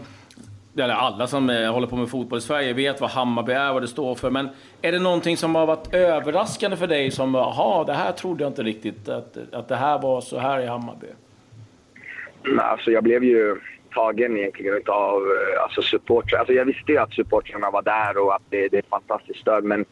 eller 0.78 0.94
alla 0.94 1.28
som 1.28 1.50
eh, 1.50 1.74
håller 1.74 1.88
på 1.88 1.96
med 1.96 2.10
fotboll 2.10 2.40
i 2.40 2.42
Sverige 2.42 2.74
vet 2.74 3.02
vad 3.02 3.10
Hammarby 3.10 3.54
är, 3.54 3.74
vad 3.74 3.82
det 3.82 3.88
står 3.88 4.16
för. 4.16 4.30
Men 4.30 4.50
är 4.82 4.92
det 4.92 5.00
någonting 5.00 5.38
som 5.38 5.56
har 5.56 5.66
varit 5.66 5.94
överraskande 5.94 6.78
för 6.78 6.88
dig 6.88 7.12
som, 7.12 7.36
jaha, 7.36 7.84
det 7.84 7.94
här 7.94 8.12
trodde 8.12 8.44
jag 8.44 8.50
inte 8.50 8.64
riktigt, 8.64 9.10
att, 9.10 9.38
att 9.52 9.68
det 9.68 9.76
här 9.76 10.00
var 10.00 10.22
så 10.22 10.40
här 10.40 10.60
i 10.60 10.68
Hammarby? 10.68 11.08
Alltså 12.60 12.92
jag 12.92 13.04
blev 13.04 13.24
ju 13.24 13.56
tagen 13.94 14.38
egentligen 14.38 14.82
av 14.88 15.22
eh, 15.22 15.64
alltså 15.64 15.82
supportrar. 15.82 16.40
Alltså 16.40 16.54
jag 16.54 16.66
visste 16.66 16.92
ju 16.92 16.98
att 16.98 17.14
supportrarna 17.14 17.72
var 17.72 17.82
där 17.82 18.18
och 18.18 18.36
att 18.36 18.42
det, 18.50 18.68
det 18.68 18.78
är 18.78 18.80
ett 18.80 18.90
fantastiskt 18.90 19.40
stöd. 19.40 19.64
Men 19.64 19.86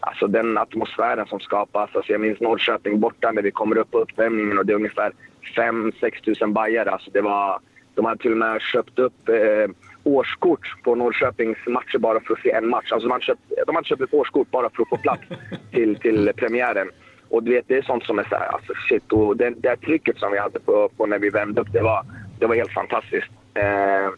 alltså 0.00 0.26
den 0.26 0.58
atmosfären 0.58 1.26
som 1.26 1.40
skapas. 1.40 1.90
Alltså 1.92 2.12
jag 2.12 2.20
minns 2.20 2.40
Norrköping 2.40 3.00
borta 3.00 3.32
när 3.32 3.42
vi 3.42 3.50
kommer 3.50 3.78
upp 3.78 3.90
på 3.90 3.98
uppvärmningen 3.98 4.58
och 4.58 4.66
det 4.66 4.72
är 4.72 4.76
ungefär 4.76 5.12
5-6 5.56 6.24
tusen 6.24 6.52
bajare. 6.52 6.90
Alltså 6.90 7.10
det 7.10 7.20
var, 7.20 7.60
de 7.94 8.04
hade 8.04 8.22
till 8.22 8.32
och 8.32 8.38
med 8.38 8.60
köpt 8.60 8.98
upp 8.98 9.28
eh, 9.28 9.70
årskort 10.04 10.82
på 10.82 10.94
Norrköpings 10.94 11.58
matcher 11.66 11.98
bara 11.98 12.20
för 12.20 12.34
att 12.34 12.40
se 12.40 12.50
en 12.50 12.68
match. 12.68 12.92
Alltså 12.92 13.08
de 13.08 13.12
hade 13.12 13.24
köpt, 13.24 13.40
de 13.66 13.74
hade 13.74 13.88
köpt 13.88 14.02
ett 14.02 14.14
årskort 14.14 14.50
bara 14.50 14.70
för 14.70 14.82
att 14.82 14.88
få 14.88 14.96
plats 14.96 15.22
till, 15.72 15.96
till 15.96 16.32
premiären. 16.36 16.90
Och 17.32 17.42
du 17.42 17.50
vet, 17.50 17.68
det 17.68 17.76
är 17.76 17.82
sånt 17.82 18.04
som 18.04 18.18
är 18.18 18.24
så 18.24 18.36
här, 18.36 18.46
alltså 18.46 18.72
shit. 18.88 19.12
Och 19.12 19.36
det, 19.36 19.50
det 19.50 19.76
trycket 19.76 20.18
som 20.18 20.32
vi 20.32 20.38
hade 20.38 20.60
på, 20.60 20.88
på 20.96 21.06
när 21.06 21.18
vi 21.18 21.30
vände 21.30 21.60
upp, 21.60 21.72
det 21.72 21.82
var, 21.82 22.04
det 22.38 22.46
var 22.46 22.54
helt 22.54 22.72
fantastiskt. 22.72 23.30
Eh, 23.54 24.10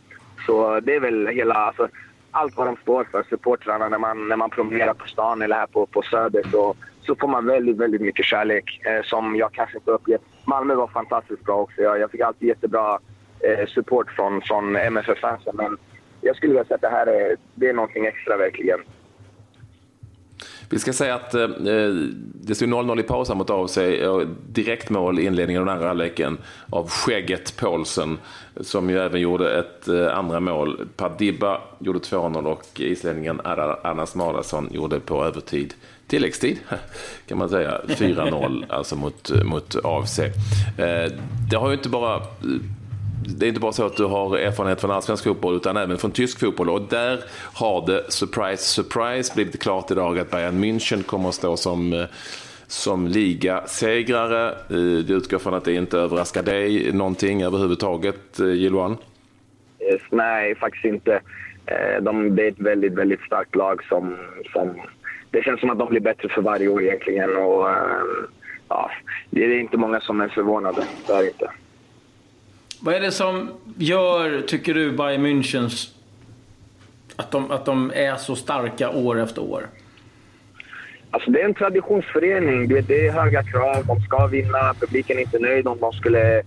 så 0.47 0.81
det 0.81 0.95
är 0.95 1.01
väl 1.01 1.27
hela, 1.27 1.55
alltså, 1.55 1.89
allt 2.31 2.57
vad 2.57 2.67
de 2.67 2.77
står 2.77 3.05
för, 3.05 3.23
supportrarna, 3.23 3.89
när 3.89 3.99
man, 3.99 4.29
när 4.29 4.37
man 4.37 4.51
promenerar 4.51 4.95
på 4.95 5.09
stan 5.09 5.43
eller 5.43 5.57
här 5.57 5.67
på, 5.67 5.87
på 5.87 6.03
Söder 6.03 6.43
så, 6.51 6.75
så 7.01 7.15
får 7.15 7.29
man 7.29 7.47
väldigt, 7.47 7.77
väldigt 7.77 8.01
mycket 8.01 8.25
kärlek 8.25 8.81
eh, 8.87 9.03
som 9.03 9.37
jag 9.37 9.53
kanske 9.53 9.79
inte 9.79 9.91
upplevt. 9.91 10.23
Malmö 10.45 10.75
var 10.75 10.87
fantastiskt 10.87 11.45
bra 11.45 11.57
också. 11.57 11.83
Jag, 11.83 12.01
jag 12.01 12.11
fick 12.11 12.21
alltid 12.21 12.49
jättebra 12.49 12.99
eh, 13.41 13.67
support 13.67 14.11
från, 14.11 14.41
från 14.41 14.77
MFF-fansen. 14.77 15.57
Men 15.57 15.79
jag 16.21 16.37
skulle 16.37 16.53
vilja 16.53 16.65
säga 16.65 16.75
att 16.75 16.81
det 16.81 16.89
här 16.89 17.07
är, 17.07 17.37
det 17.55 17.69
är 17.69 17.73
någonting 17.73 18.07
extra 18.07 18.37
verkligen. 18.37 18.81
Vi 20.75 20.81
ska 20.81 20.93
säga 20.93 21.15
att 21.15 21.35
eh, 21.35 21.49
det 22.35 22.55
stod 22.55 22.69
0-0 22.69 23.01
i 23.01 23.03
pausen 23.03 23.39
mot 23.39 23.51
av 23.51 23.67
sig. 23.67 24.03
Direktmål 24.47 25.19
i 25.19 25.25
inledningen 25.25 25.63
av 25.63 25.67
den 25.67 25.75
andra 25.75 25.89
halvleken 25.89 26.39
av 26.71 26.89
skägget 26.89 27.57
Paulsen. 27.57 28.19
Som 28.61 28.91
ju 28.91 28.99
även 28.99 29.21
gjorde 29.21 29.59
ett 29.59 29.89
eh, 29.89 30.19
andra 30.19 30.41
mål. 30.41 30.89
Padibba 30.97 31.61
gjorde 31.79 31.99
2-0 31.99 32.47
och 32.47 32.81
islänningen 32.81 33.41
Anas 33.83 34.15
Marason 34.15 34.69
gjorde 34.73 35.01
på 35.01 35.25
övertid 35.25 35.75
tilläggstid 36.07 36.59
kan 37.27 37.39
man 37.39 37.49
säga. 37.49 37.81
4-0 37.87 38.65
alltså 38.69 38.97
mot, 38.97 39.31
mot 39.45 39.77
AFC. 39.85 40.19
Eh, 40.19 40.33
det 41.51 41.57
har 41.57 41.69
ju 41.69 41.75
inte 41.75 41.89
bara 41.89 42.23
det 43.27 43.47
är 43.47 43.49
inte 43.49 43.61
bara 43.61 43.73
så 43.73 43.87
att 43.87 43.97
du 43.97 44.05
har 44.05 44.39
erfarenhet 44.39 44.81
från 44.81 44.91
allsvensk 44.91 45.25
fotboll 45.25 45.57
utan 45.57 45.77
även 45.77 45.99
från 45.99 46.11
tysk 46.11 46.41
fotboll. 46.41 46.71
Och 46.71 46.83
där 46.83 47.21
har 47.55 47.87
det, 47.87 48.13
surprise, 48.13 48.63
surprise, 48.63 49.35
blivit 49.35 49.63
klart 49.63 49.91
idag 49.91 50.19
att 50.19 50.31
Bayern 50.31 50.65
München 50.65 51.03
kommer 51.03 51.29
att 51.29 51.35
stå 51.35 51.57
som, 51.57 51.93
eh, 51.93 52.05
som 52.67 53.09
ligasegrare. 53.09 54.49
Eh, 54.51 55.05
det 55.07 55.13
utgår 55.13 55.39
från 55.39 55.55
att 55.55 55.65
det 55.65 55.75
inte 55.75 55.99
överraskar 55.99 56.43
dig 56.43 56.93
någonting 56.93 57.43
överhuvudtaget, 57.43 58.41
eh, 58.41 58.47
Jiloan? 58.47 58.97
Yes, 59.81 60.03
Nej, 60.11 60.55
faktiskt 60.55 60.85
inte. 60.85 61.21
De, 62.01 62.37
det 62.37 62.45
är 62.45 62.49
ett 62.49 62.61
väldigt, 62.61 62.93
väldigt 62.93 63.21
starkt 63.21 63.57
lag 63.57 63.85
som, 63.85 64.17
som... 64.53 64.71
Det 65.31 65.43
känns 65.43 65.61
som 65.61 65.71
att 65.71 65.79
de 65.79 65.89
blir 65.89 66.01
bättre 66.01 66.29
för 66.29 66.43
varje 66.43 66.69
år 66.69 66.83
egentligen. 66.83 67.37
Och, 67.37 67.67
ja, 68.69 68.91
det 69.31 69.45
är 69.45 69.61
inte 69.61 69.77
många 69.77 70.01
som 70.01 70.21
är 70.21 70.29
förvånade. 70.29 70.85
Det 71.07 71.13
är 71.13 71.27
inte. 71.27 71.51
Vad 72.83 72.95
är 72.95 73.01
det 73.01 73.13
som 73.13 73.51
gör, 73.79 74.41
tycker 74.41 74.75
du, 74.75 74.93
Bayern 74.93 75.27
Münchens 75.27 75.95
att 77.17 77.31
de, 77.31 77.51
att 77.51 77.65
de 77.65 77.93
är 77.95 78.17
så 78.17 78.37
starka 78.37 78.91
år 78.91 79.21
efter 79.21 79.43
år? 79.43 79.67
Alltså 81.11 81.31
det 81.31 81.41
är 81.41 81.45
en 81.45 81.55
traditionsförening. 81.55 82.69
Det 82.69 83.07
är 83.07 83.13
höga 83.13 83.43
krav. 83.43 83.87
De 83.87 84.01
ska 84.01 84.27
vinna. 84.27 84.75
Publiken 84.81 85.19
är 85.19 85.23
inte 85.23 85.39
nöjd 85.39 85.67
om 85.67 85.79
de 85.81 85.93
skulle... 85.93 86.43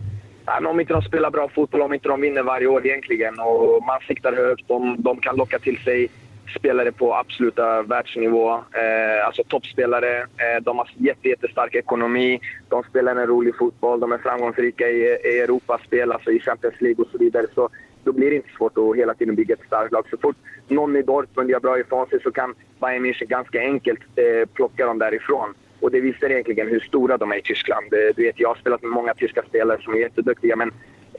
Om 0.69 0.79
inte 0.79 0.93
de 0.93 1.01
spelar 1.01 1.31
bra 1.31 1.49
fotboll, 1.49 1.81
om 1.81 1.93
inte 1.93 2.07
de 2.07 2.21
vinner 2.21 2.43
varje 2.43 2.67
år 2.67 2.85
egentligen. 2.85 3.39
Och 3.39 3.83
man 3.83 3.99
siktar 4.07 4.33
högt. 4.33 4.67
De, 4.67 4.95
de 4.99 5.19
kan 5.19 5.35
locka 5.35 5.59
till 5.59 5.77
sig 5.77 6.07
spelare 6.49 6.91
på 6.91 7.15
absoluta 7.15 7.81
världsnivå. 7.81 8.53
Eh, 8.53 9.25
alltså 9.25 9.43
toppspelare. 9.43 10.17
Eh, 10.19 10.61
de 10.61 10.77
har 10.77 10.89
jätte, 10.97 11.29
jättestark 11.29 11.75
ekonomi. 11.75 12.39
De 12.69 12.83
spelar 12.83 13.15
en 13.15 13.27
rolig 13.27 13.55
fotboll. 13.55 13.99
De 13.99 14.11
är 14.11 14.17
framgångsrika 14.17 14.89
i, 14.89 15.01
i 15.01 15.39
Europaspel, 15.39 16.11
alltså 16.11 16.31
i 16.31 16.39
Champions 16.39 16.81
League 16.81 17.05
och 17.05 17.11
så 17.11 17.17
vidare. 17.17 17.45
Så 17.55 17.69
då 18.03 18.11
blir 18.11 18.29
det 18.29 18.35
inte 18.35 18.49
svårt 18.57 18.77
att 18.77 18.95
hela 18.95 19.13
tiden 19.13 19.35
bygga 19.35 19.53
ett 19.53 19.67
starkt 19.67 19.91
lag. 19.91 20.05
Så 20.09 20.17
fort 20.17 20.35
någon 20.67 20.95
i 20.95 21.01
Dortmund 21.01 21.49
gör 21.49 21.59
bra 21.59 21.79
ifrån 21.79 22.07
sig 22.07 22.21
så 22.21 22.31
kan 22.31 22.55
Bayern 22.79 23.05
München 23.05 23.27
ganska 23.27 23.59
enkelt 23.59 23.99
eh, 24.15 24.49
plocka 24.53 24.85
dem 24.85 24.99
därifrån. 24.99 25.53
Och 25.79 25.91
det 25.91 26.01
visar 26.01 26.29
egentligen 26.29 26.67
hur 26.67 26.79
stora 26.79 27.17
de 27.17 27.31
är 27.31 27.37
i 27.37 27.41
Tyskland. 27.41 27.93
Eh, 27.93 28.15
du 28.15 28.23
vet, 28.23 28.39
jag 28.39 28.49
har 28.49 28.55
spelat 28.55 28.81
med 28.81 28.91
många 28.91 29.13
tyska 29.13 29.43
spelare 29.49 29.81
som 29.81 29.93
är 29.93 29.97
jätteduktiga, 29.97 30.55
men 30.55 30.71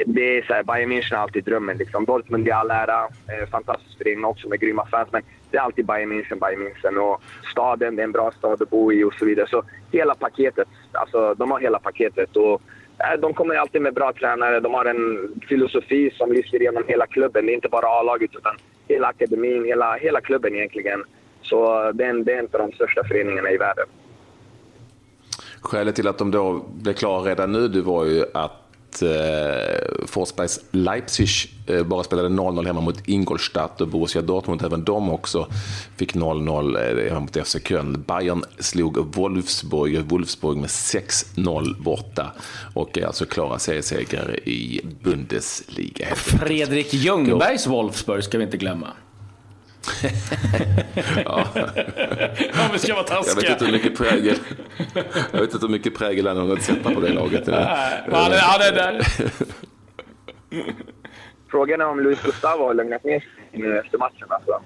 det 0.06 0.38
är 0.38 0.42
så 0.42 0.52
här, 0.52 0.62
Bayern 0.62 0.92
München 0.92 1.14
är 1.14 1.18
alltid 1.18 1.44
drömmen. 1.44 1.76
Liksom. 1.76 2.04
Dortmund 2.04 2.48
i 2.48 2.50
all 2.50 2.70
ära, 2.70 3.02
eh, 3.02 3.48
fantastisk 3.50 3.98
förening 3.98 4.24
också 4.24 4.48
med 4.48 4.60
grymma 4.60 4.86
fans, 4.86 5.08
men 5.12 5.22
det 5.50 5.56
är 5.56 5.60
alltid 5.60 5.86
Bayern 5.86 6.12
München, 6.12 6.38
Bayern 6.40 6.62
München. 6.62 6.96
Och 6.98 7.22
staden, 7.50 7.96
det 7.96 8.02
är 8.02 8.04
en 8.04 8.12
bra 8.12 8.32
stad 8.38 8.62
att 8.62 8.70
bo 8.70 8.92
i 8.92 9.04
och 9.04 9.14
så 9.14 9.24
vidare. 9.24 9.46
Så 9.50 9.62
hela 9.92 10.14
paketet, 10.14 10.68
alltså 10.92 11.34
de 11.34 11.50
har 11.50 11.60
hela 11.60 11.78
paketet. 11.78 12.36
Och, 12.36 12.62
eh, 12.98 13.20
de 13.20 13.34
kommer 13.34 13.54
alltid 13.54 13.82
med 13.82 13.94
bra 13.94 14.12
tränare. 14.12 14.60
De 14.60 14.74
har 14.74 14.84
en 14.84 15.32
filosofi 15.48 16.10
som 16.10 16.32
lyser 16.32 16.58
genom 16.58 16.84
hela 16.86 17.06
klubben. 17.06 17.46
Det 17.46 17.52
är 17.52 17.54
inte 17.54 17.68
bara 17.68 17.86
A-laget, 17.86 18.30
utan 18.36 18.56
hela 18.88 19.06
akademin, 19.08 19.64
hela, 19.64 19.96
hela 19.96 20.20
klubben 20.20 20.54
egentligen. 20.54 21.04
Så 21.42 21.86
eh, 21.86 21.94
det 21.94 22.04
är, 22.04 22.10
en, 22.10 22.24
det 22.24 22.32
är 22.32 22.38
en 22.38 22.48
av 22.52 22.58
de 22.58 22.72
största 22.72 23.04
föreningarna 23.04 23.50
i 23.50 23.56
världen. 23.56 23.86
Skälet 25.60 25.94
till 25.94 26.08
att 26.08 26.18
de 26.18 26.30
då 26.30 26.64
blev 26.68 26.92
klara 26.92 27.30
redan 27.30 27.52
nu 27.52 27.68
det 27.68 27.82
var 27.82 28.04
ju 28.04 28.24
att 28.34 28.67
eh, 29.02 30.06
Forsbergs 30.06 30.60
Leipzig 30.70 31.28
eh, 31.66 31.82
bara 31.82 32.04
spelade 32.04 32.28
0-0 32.28 32.66
hemma 32.66 32.80
mot 32.80 33.08
Ingolstadt 33.08 33.80
och 33.80 33.88
Borussia 33.88 34.22
Dortmund, 34.22 34.62
även 34.62 34.84
de 34.84 35.10
också, 35.10 35.46
fick 35.96 36.14
0-0 36.14 37.04
eh, 37.04 37.08
hemma 37.08 37.20
mot 37.20 37.46
FC 37.46 37.56
Köln. 37.64 38.04
Bayern 38.06 38.44
slog 38.58 39.14
Wolfsburg, 39.16 39.98
Wolfsburg 39.98 40.56
med 40.56 40.70
6-0 40.70 41.82
borta 41.82 42.32
och 42.74 42.98
är 42.98 43.06
alltså 43.06 43.26
klara 43.26 43.58
seriesegrare 43.58 44.36
i 44.36 44.80
Bundesliga. 45.02 46.06
Fredrik 46.14 46.94
Ljungbergs 46.94 47.66
Wolfsburg 47.66 48.24
ska 48.24 48.38
vi 48.38 48.44
inte 48.44 48.56
glömma 48.56 48.88
ja. 51.24 51.44
Om 52.52 52.72
vi 52.72 52.78
ska 52.78 52.94
vara 52.94 53.04
taskiga. 53.04 53.34
Jag 53.34 53.42
vet 53.42 53.50
inte 53.50 53.64
hur 53.64 53.72
mycket 53.72 53.98
prägel, 53.98 54.36
jag 55.32 55.40
vet 55.40 55.54
inte 55.54 55.66
hur 55.66 55.72
mycket 55.72 55.94
prägel 55.98 56.26
han 56.26 56.36
har 56.36 56.56
sätta 56.56 56.94
på 56.94 57.00
det 57.00 57.12
laget. 57.12 57.48
Är 57.48 58.72
där. 58.72 59.06
Frågan 61.50 61.80
är 61.80 61.86
om 61.86 62.00
Luis 62.00 62.22
Gustavo 62.22 62.66
har 62.66 62.74
lugnat 62.74 63.04
ner 63.04 63.20
sig 63.20 63.78
efter 63.78 63.98
matchen. 63.98 64.26
Alltså. 64.28 64.60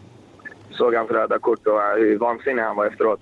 Såg 0.70 0.94
hans 0.94 1.10
röda 1.10 1.38
kort 1.38 1.66
och 1.66 1.80
hur 1.96 2.18
vansinnig 2.18 2.62
han 2.62 2.76
var 2.76 2.86
efteråt. 2.86 3.20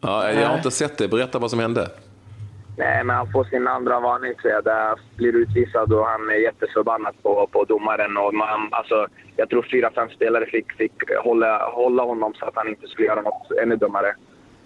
Ja, 0.00 0.32
jag 0.32 0.48
har 0.48 0.56
inte 0.56 0.70
sett 0.70 0.98
det. 0.98 1.08
Berätta 1.08 1.38
vad 1.38 1.50
som 1.50 1.58
hände. 1.58 1.88
Nej, 2.76 3.04
men 3.04 3.16
han 3.16 3.32
får 3.32 3.44
sin 3.44 3.68
andra 3.68 4.00
varning, 4.00 4.32
så 4.42 4.48
jag, 4.48 4.64
där 4.64 5.00
blir 5.16 5.36
utvisad 5.36 5.92
och 5.92 6.06
han 6.06 6.30
är 6.30 6.34
jätteförbannad 6.34 7.14
på, 7.22 7.48
på 7.52 7.64
domaren. 7.64 8.16
Och 8.16 8.34
man, 8.34 8.68
alltså, 8.70 9.06
jag 9.36 9.48
tror 9.50 9.66
fyra, 9.70 9.90
fem 9.94 10.08
spelare 10.08 10.46
fick, 10.46 10.72
fick 10.72 10.92
hålla, 11.24 11.70
hålla 11.70 12.02
honom 12.02 12.34
så 12.34 12.44
att 12.44 12.56
han 12.56 12.68
inte 12.68 12.88
skulle 12.88 13.08
göra 13.08 13.22
något 13.22 13.50
ännu 13.62 13.76
dummare. 13.76 14.14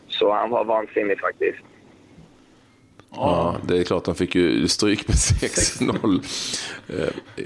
Så 0.08 0.32
han 0.32 0.50
var 0.50 0.64
vansinnig 0.64 1.20
faktiskt. 1.20 1.64
Ja, 3.10 3.56
det 3.68 3.78
är 3.78 3.84
klart. 3.84 4.06
han 4.06 4.14
fick 4.14 4.34
ju 4.34 4.68
stryk 4.68 5.08
med 5.08 5.14
6-0. 5.14 6.24
Eh, 6.88 7.42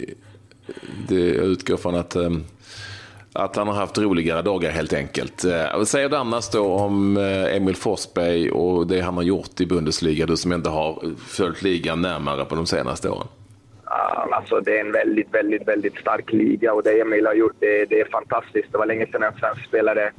det, 1.09 1.35
jag 1.35 1.45
utgår 1.45 1.76
från 1.76 1.95
att 1.95 2.17
ehm, 2.17 2.45
att 3.32 3.56
han 3.56 3.68
har 3.68 3.75
haft 3.75 3.99
roligare 3.99 4.42
dagar 4.42 4.70
helt 4.70 4.92
enkelt. 4.92 5.44
Eh, 5.44 5.76
vad 5.76 5.88
säger 5.88 6.08
du 6.08 6.16
annars 6.16 6.50
då 6.50 6.75
om 6.75 7.16
eh, 7.16 7.56
Emil 7.56 7.76
Forsberg 7.76 8.50
och 8.50 8.87
det 8.87 9.00
han 9.00 9.14
har 9.14 9.22
gjort 9.22 9.60
i 9.60 9.66
Bundesliga, 9.66 10.26
du 10.26 10.37
som 10.37 10.52
inte 10.52 10.70
har 10.70 11.02
följt 11.28 11.62
ligan 11.62 12.02
närmare 12.02 12.44
på 12.44 12.54
de 12.54 12.66
senaste 12.66 13.08
åren? 13.08 13.26
Ah, 13.84 14.26
alltså 14.30 14.60
det 14.60 14.76
är 14.76 14.80
en 14.80 14.92
väldigt, 14.92 15.34
väldigt, 15.34 15.68
väldigt 15.68 15.96
stark 15.96 16.32
liga 16.32 16.72
och 16.72 16.82
det 16.82 17.00
Emil 17.00 17.26
har 17.26 17.34
gjort, 17.34 17.56
det, 17.58 17.84
det 17.84 18.00
är 18.00 18.08
fantastiskt. 18.10 18.72
Det 18.72 18.78
var 18.78 18.87
länge 18.87 19.06
sedan 19.06 19.22
en 19.22 19.38
svensk 19.38 19.64
spelare 19.64 20.12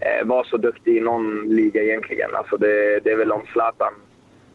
eh, 0.00 0.26
var 0.26 0.44
så 0.44 0.56
duktig 0.56 0.96
i 0.96 1.00
någon 1.00 1.48
liga 1.48 1.82
egentligen. 1.82 2.30
Alltså 2.34 2.56
det, 2.56 3.00
det 3.04 3.10
är 3.10 3.16
väl 3.16 3.32
om 3.32 3.42
Zlatan. 3.52 3.92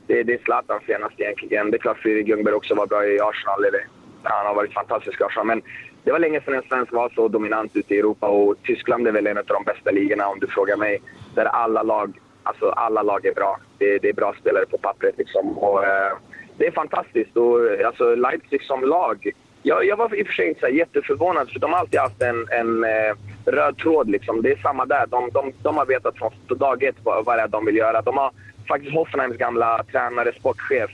Det, 0.08 0.24
det 0.24 0.34
är 0.34 0.39
Zlatan 0.43 0.79
senast 0.88 1.20
egentligen. 1.20 1.72
Det 1.72 1.77
är 1.77 1.79
klart 1.79 1.98
Fredrik 1.98 2.27
Ljungberg 2.27 2.53
också 2.53 2.75
var 2.75 2.88
bra 2.88 3.05
i 3.05 3.20
Arsenal. 3.20 3.65
Eller, 3.65 3.88
han 4.24 4.46
har 4.46 4.55
varit 4.55 4.74
fantastisk 4.74 5.22
i 5.22 5.24
Arsenal. 5.24 5.48
Men 5.48 5.62
det 6.04 6.12
var 6.12 6.20
länge 6.20 6.42
sedan 6.42 6.54
en 6.54 6.64
svensk 6.70 6.94
var 6.94 7.10
så 7.16 7.28
dominant 7.28 7.76
ute 7.76 7.96
i 7.96 8.00
Europa 8.00 8.28
och 8.28 8.56
Tyskland 8.64 9.08
är 9.08 9.12
väl 9.12 9.28
en 9.28 9.38
av 9.38 9.44
de 9.46 9.64
bästa 9.64 9.92
ligorna 9.92 10.28
om 10.28 10.40
du 10.40 10.48
frågar 10.48 10.78
mig. 10.78 11.02
Där 11.36 11.46
alla 11.46 11.84
lag, 11.84 12.20
alltså 12.44 12.70
alla 12.70 13.02
lag 13.02 13.26
är 13.26 13.34
bra. 13.34 13.60
Det, 13.78 13.98
det 13.98 14.10
är 14.10 14.14
bra 14.14 14.36
spelare 14.40 14.66
på 14.66 14.78
pappret 14.78 15.18
liksom. 15.18 15.58
Och, 15.58 15.84
eh, 15.86 16.14
det 16.58 16.68
är 16.68 16.72
fantastiskt. 16.72 17.38
Och, 17.38 17.60
alltså, 17.86 18.16
Leipzig 18.16 18.64
som 18.64 18.82
lag, 18.82 19.32
jag, 19.64 19.86
jag 19.86 19.98
var 19.98 20.16
i 20.16 20.24
och 20.24 20.28
för 20.28 20.34
sig 20.34 20.48
inte 20.48 20.60
så 20.60 20.68
jätteförvånad 20.68 21.50
för 21.52 21.60
de 21.60 21.72
har 21.72 21.80
alltid 21.80 22.00
haft 22.00 22.22
en, 22.22 22.48
en 22.52 22.84
eh, 22.84 23.16
röd 23.46 23.78
tråd. 23.78 24.10
Liksom. 24.10 24.42
Det 24.42 24.52
är 24.52 24.58
samma 24.58 24.86
där. 24.86 25.06
De, 25.08 25.30
de, 25.34 25.54
de 25.62 25.78
har 25.78 25.86
vetat 25.86 26.18
från 26.18 26.32
dag 26.48 26.84
ett 26.84 26.96
vad, 27.04 27.26
vad 27.26 27.38
det 27.38 27.42
är 27.42 27.48
de 27.48 27.66
vill 27.66 27.76
göra. 27.76 28.02
De 28.02 28.18
har 28.18 28.32
faktiskt 28.68 28.94
Hoffenheims 28.94 29.38
gamla 29.38 29.84
tränare, 29.92 30.32
sportchef. 30.40 30.92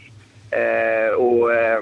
Eh, 0.51 1.13
och 1.13 1.53
eh, 1.53 1.79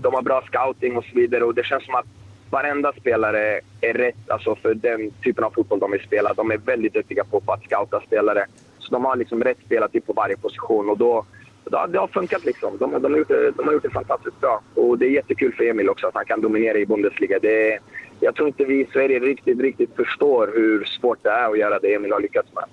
De 0.00 0.14
har 0.14 0.22
bra 0.22 0.42
scouting 0.46 0.96
och 0.96 1.04
så 1.04 1.14
vidare. 1.14 1.44
Och 1.44 1.54
det 1.54 1.64
känns 1.64 1.84
som 1.84 1.94
att 1.94 2.06
varenda 2.50 2.92
spelare 2.92 3.60
är 3.80 3.94
rätt 3.94 4.30
alltså, 4.30 4.54
för 4.54 4.74
den 4.74 5.10
typen 5.10 5.44
av 5.44 5.50
fotboll 5.50 5.78
de 5.78 5.90
vill 5.90 6.00
spela. 6.00 6.34
De 6.34 6.50
är 6.50 6.56
väldigt 6.56 6.94
duktiga 6.94 7.24
på, 7.24 7.42
att 7.46 7.64
scouta 7.64 8.00
spelare. 8.00 8.46
Så 8.78 8.92
de 8.92 9.04
har 9.04 9.16
liksom 9.16 9.44
rätt 9.44 9.58
spelartyp 9.66 10.06
på 10.06 10.12
varje 10.12 10.36
position 10.36 10.90
och 10.90 10.98
då, 10.98 11.24
då 11.64 11.86
det 11.86 11.98
har 11.98 12.06
funkat. 12.06 12.44
Liksom. 12.44 12.78
De, 12.78 13.02
de, 13.02 13.12
har 13.12 13.18
gjort 13.18 13.28
det, 13.28 13.50
de 13.50 13.66
har 13.66 13.72
gjort 13.72 13.82
det 13.82 13.90
fantastiskt 13.90 14.40
bra. 14.40 14.60
Och 14.74 14.98
det 14.98 15.06
är 15.06 15.10
jättekul 15.10 15.52
för 15.52 15.64
Emil 15.64 15.88
också 15.88 16.06
att 16.06 16.14
han 16.14 16.24
kan 16.24 16.40
dominera 16.40 16.78
i 16.78 16.86
Bundesliga. 16.86 17.38
Det, 17.38 17.78
jag 18.20 18.34
tror 18.34 18.48
inte 18.48 18.64
vi 18.64 18.80
i 18.80 18.86
Sverige 18.92 19.18
riktigt, 19.18 19.60
riktigt 19.60 19.96
förstår 19.96 20.50
hur 20.54 20.84
svårt 20.84 21.18
det 21.22 21.30
är 21.30 21.50
att 21.50 21.58
göra 21.58 21.78
det 21.78 21.94
Emil 21.94 22.12
har 22.12 22.20
lyckats 22.20 22.48
med. 22.54 22.64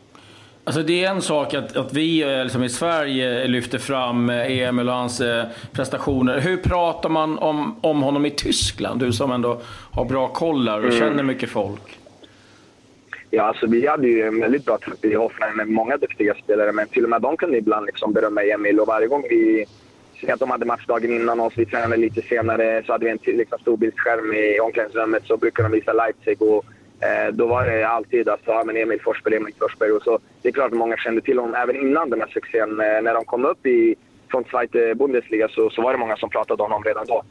Alltså 0.67 0.83
det 0.83 1.03
är 1.03 1.09
en 1.09 1.21
sak 1.21 1.53
att, 1.53 1.77
att 1.77 1.93
vi 1.93 2.21
eh, 2.21 2.43
liksom 2.43 2.63
i 2.63 2.69
Sverige 2.69 3.47
lyfter 3.47 3.77
fram 3.77 4.29
Emil 4.29 4.89
och 4.89 4.95
hans 4.95 5.21
eh, 5.21 5.45
prestationer. 5.71 6.39
Hur 6.39 6.57
pratar 6.57 7.09
man 7.09 7.37
om, 7.37 7.75
om 7.81 8.01
honom 8.01 8.25
i 8.25 8.31
Tyskland? 8.31 8.99
Du 8.99 9.13
som 9.13 9.31
ändå 9.31 9.61
har 9.91 10.05
bra 10.05 10.27
koll 10.27 10.69
och 10.69 10.77
mm. 10.77 10.91
känner 10.91 11.23
mycket 11.23 11.49
folk. 11.49 11.99
Ja, 13.29 13.43
alltså 13.43 13.67
vi 13.67 13.87
hade 13.87 14.07
ju 14.07 14.21
en 14.21 14.39
väldigt 14.39 14.65
bra 14.65 14.77
trupp 14.77 15.05
i 15.05 15.13
Hoffenheim 15.13 15.57
med 15.57 15.67
många 15.67 15.97
duktiga 15.97 16.33
spelare. 16.33 16.71
Men 16.71 16.87
till 16.87 17.03
och 17.03 17.09
med 17.09 17.21
de 17.21 17.37
kunde 17.37 17.57
ibland 17.57 17.85
liksom 17.85 18.13
berömma 18.13 18.43
Emil. 18.43 18.79
Och 18.79 18.87
varje 18.87 19.07
gång 19.07 19.23
vi 19.29 19.65
ser 20.21 20.33
att 20.33 20.39
de 20.39 20.51
hade 20.51 20.65
matchdagen 20.65 21.11
innan 21.13 21.39
oss, 21.39 21.53
vi 21.55 21.65
tränade 21.65 21.97
lite 21.97 22.21
senare, 22.21 22.83
så 22.85 22.91
hade 22.91 23.05
vi 23.05 23.11
en 23.11 23.19
liksom, 23.25 23.59
storbildsskärm 23.59 24.33
i 24.33 24.59
omklädningsrummet. 24.59 25.23
Så 25.25 25.37
brukar 25.37 25.63
de 25.63 25.71
visa 25.71 25.93
Leipzig. 25.93 26.41
Och 26.41 26.65
Eh, 26.99 27.33
då 27.33 27.47
var 27.47 27.65
det 27.65 27.87
alltid 27.87 28.29
alltså, 28.29 28.51
ja, 28.51 28.63
men 28.65 28.77
Emil 28.77 29.01
Forsberg, 29.01 29.35
Emil 29.35 29.53
Forsberg. 29.59 29.91
Och 29.91 30.03
så, 30.03 30.19
det 30.41 30.47
är 30.49 30.53
klart 30.53 30.71
att 30.71 30.77
många 30.77 30.97
kände 30.97 31.21
till 31.21 31.39
honom 31.39 31.55
även 31.55 31.75
innan 31.75 32.09
den 32.09 32.21
här 32.21 32.27
succén. 32.27 32.69
Eh, 32.69 33.01
när 33.01 33.13
de 33.13 33.25
kom 33.25 33.45
upp 33.45 33.65
i 33.65 33.95
från 34.31 34.43
Zweite 34.43 34.89
eh, 34.89 34.93
Bundesliga 34.93 35.47
så, 35.47 35.69
så 35.69 35.81
var 35.81 35.91
det 35.91 35.99
många 35.99 36.17
som 36.17 36.29
pratade 36.29 36.63
om 36.63 36.71
honom 36.71 36.83
redan 36.83 37.05
då. 37.07 37.23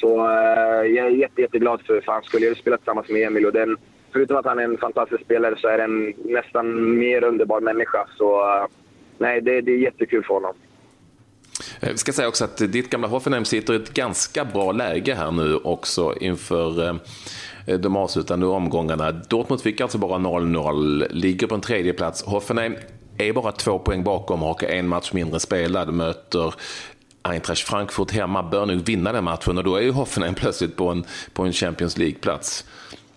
Så 0.00 0.30
eh, 0.30 0.86
jag 0.96 1.06
är 1.06 1.10
jätte, 1.10 1.40
jätteglad 1.42 1.80
för, 1.86 2.00
för 2.00 2.12
hans 2.12 2.26
skull. 2.26 2.42
Jag 2.42 2.50
har 2.50 2.54
spelat 2.54 2.80
tillsammans 2.80 3.08
med 3.08 3.26
Emil 3.26 3.46
och 3.46 3.52
den, 3.52 3.76
förutom 4.12 4.36
att 4.36 4.46
han 4.46 4.58
är 4.58 4.62
en 4.62 4.78
fantastisk 4.78 5.24
spelare 5.24 5.54
så 5.58 5.68
är 5.68 5.78
han 5.78 6.14
nästan 6.24 6.98
mer 6.98 7.24
underbar 7.24 7.60
människa. 7.60 8.06
Så 8.16 8.40
eh, 8.40 8.66
nej, 9.18 9.40
det, 9.40 9.60
det 9.60 9.72
är 9.72 9.78
jättekul 9.78 10.24
för 10.24 10.34
honom. 10.34 10.54
Vi 11.80 11.98
ska 11.98 12.12
säga 12.12 12.28
också 12.28 12.44
att 12.44 12.56
ditt 12.56 12.90
gamla 12.90 13.08
Hoffenheim 13.08 13.44
sitter 13.44 13.72
i 13.72 13.76
ett 13.76 13.94
ganska 13.94 14.44
bra 14.44 14.72
läge 14.72 15.14
här 15.14 15.30
nu 15.30 15.56
också 15.56 16.14
inför 16.20 16.88
Eh, 16.88 16.94
Eh, 17.68 17.78
de 17.78 17.96
avslutande 17.96 18.46
omgångarna. 18.46 19.12
Dortmund 19.12 19.62
fick 19.62 19.80
alltså 19.80 19.98
bara 19.98 20.18
0-0, 20.18 21.06
ligger 21.10 21.46
på 21.46 21.54
en 21.54 21.60
tredje 21.60 21.92
plats. 21.92 22.24
Hoffenheim 22.24 22.76
är 23.18 23.32
bara 23.32 23.52
två 23.52 23.78
poäng 23.78 24.04
bakom, 24.04 24.42
har 24.42 24.64
en 24.64 24.88
match 24.88 25.12
mindre 25.12 25.40
spelad, 25.40 25.94
möter 25.94 26.54
Eintracht 27.22 27.68
Frankfurt 27.68 28.10
hemma, 28.10 28.42
bör 28.42 28.66
nog 28.66 28.76
vinna 28.76 29.12
den 29.12 29.24
matchen 29.24 29.58
och 29.58 29.64
då 29.64 29.76
är 29.76 29.80
ju 29.80 29.90
Hoffenheim 29.90 30.34
plötsligt 30.34 30.76
på 30.76 30.88
en, 30.88 31.04
på 31.32 31.42
en 31.42 31.52
Champions 31.52 31.98
League-plats. 31.98 32.64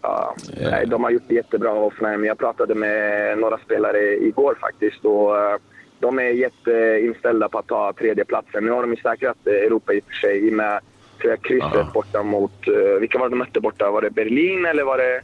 Ja, 0.01 0.35
nej, 0.57 0.85
de 0.87 1.03
har 1.03 1.11
gjort 1.11 1.23
det 1.27 1.35
jättebra, 1.35 1.69
Hoffenheim. 1.69 2.25
Jag 2.25 2.37
pratade 2.37 2.75
med 2.75 3.37
några 3.37 3.57
spelare 3.57 4.13
igår 4.13 4.57
faktiskt 4.61 5.05
och 5.05 5.37
eh, 5.37 5.57
de 5.99 6.19
är 6.19 6.23
jätteinställda 6.23 7.49
på 7.49 7.59
att 7.59 7.67
ta 7.67 7.93
tredjeplatsen. 7.93 8.65
Nu 8.65 8.71
har 8.71 8.81
de 8.81 8.91
ju 8.91 9.01
säkrat 9.01 9.37
eh, 9.45 9.53
Europa 9.53 9.93
i 9.93 9.99
och 9.99 10.03
för 10.03 10.13
sig 10.13 10.47
i 10.47 10.49
och 10.49 10.53
med 10.53 10.79
krysset 11.21 11.73
Aha. 11.73 11.91
borta 11.93 12.23
mot... 12.23 12.67
Uh, 12.67 12.99
vilka 12.99 13.19
var 13.19 13.29
det 13.29 13.35
de 13.35 13.39
mötte 13.39 13.59
borta? 13.61 13.91
Var 13.91 14.01
det 14.01 14.09
Berlin 14.09 14.65
eller 14.65 14.83
var 14.83 14.97
det... 14.97 15.21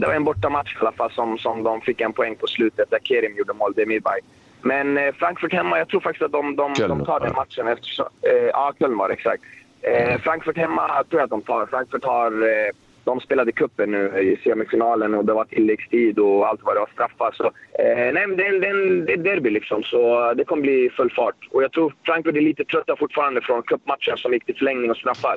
Det 0.00 0.06
var 0.06 0.14
en 0.14 0.24
bortamatch 0.24 0.74
i 0.74 0.78
alla 0.80 0.92
fall 0.92 1.10
som, 1.10 1.38
som 1.38 1.62
de 1.62 1.80
fick 1.80 2.00
en 2.00 2.12
poäng 2.12 2.36
på 2.36 2.46
slutet 2.46 2.90
där 2.90 2.98
Kerim 3.02 3.36
gjorde 3.36 3.52
mål, 3.52 3.72
Demirbay. 3.72 4.20
Men 4.62 4.98
eh, 4.98 5.14
Frankfurt 5.14 5.52
hemma, 5.52 5.78
jag 5.78 5.88
tror 5.88 6.00
faktiskt 6.00 6.22
att 6.22 6.32
de, 6.32 6.56
de, 6.56 6.74
de 6.74 7.04
tar 7.04 7.20
den 7.20 7.34
matchen 7.34 7.68
eftersom... 7.68 8.06
Eh, 8.22 8.50
ja, 8.52 8.72
Köln 8.78 8.98
var 8.98 9.08
det 9.08 9.14
exakt. 9.14 9.42
Eh, 9.82 10.20
Frankfurt 10.20 10.56
hemma 10.56 11.04
tror 11.10 11.20
jag 11.20 11.24
att 11.24 11.30
de 11.30 11.42
tar. 11.42 11.66
Frankfurt 11.66 12.04
har... 12.04 12.32
Eh, 12.42 12.70
de 13.06 13.20
spelade 13.20 13.52
kuppen 13.52 13.90
nu 13.90 14.02
i 14.20 14.36
semifinalen 14.44 15.14
och 15.14 15.24
det 15.24 15.32
var 15.32 15.44
tilläggstid 15.44 16.18
och 16.18 16.48
allt 16.48 16.60
vad 16.62 16.76
det 16.76 16.80
var, 16.80 16.90
straffar. 16.92 17.32
Så, 17.32 17.44
eh, 17.82 18.12
nej, 18.12 18.26
det, 18.36 18.46
är, 18.46 18.60
det, 18.60 19.04
det 19.06 19.12
är 19.12 19.16
derby 19.16 19.50
liksom, 19.50 19.82
så 19.82 20.32
det 20.34 20.44
kommer 20.44 20.62
bli 20.62 20.90
full 20.96 21.10
fart. 21.10 21.48
Och 21.50 21.62
jag 21.62 21.72
tror 21.72 21.94
Frankfurt 22.04 22.36
är 22.36 22.40
lite 22.40 22.64
trötta 22.64 22.96
fortfarande 22.96 23.40
från 23.40 23.62
cupmatchen 23.62 24.16
som 24.16 24.32
gick 24.32 24.44
till 24.44 24.56
förlängning 24.56 24.90
och 24.90 24.96
straffar. 24.96 25.36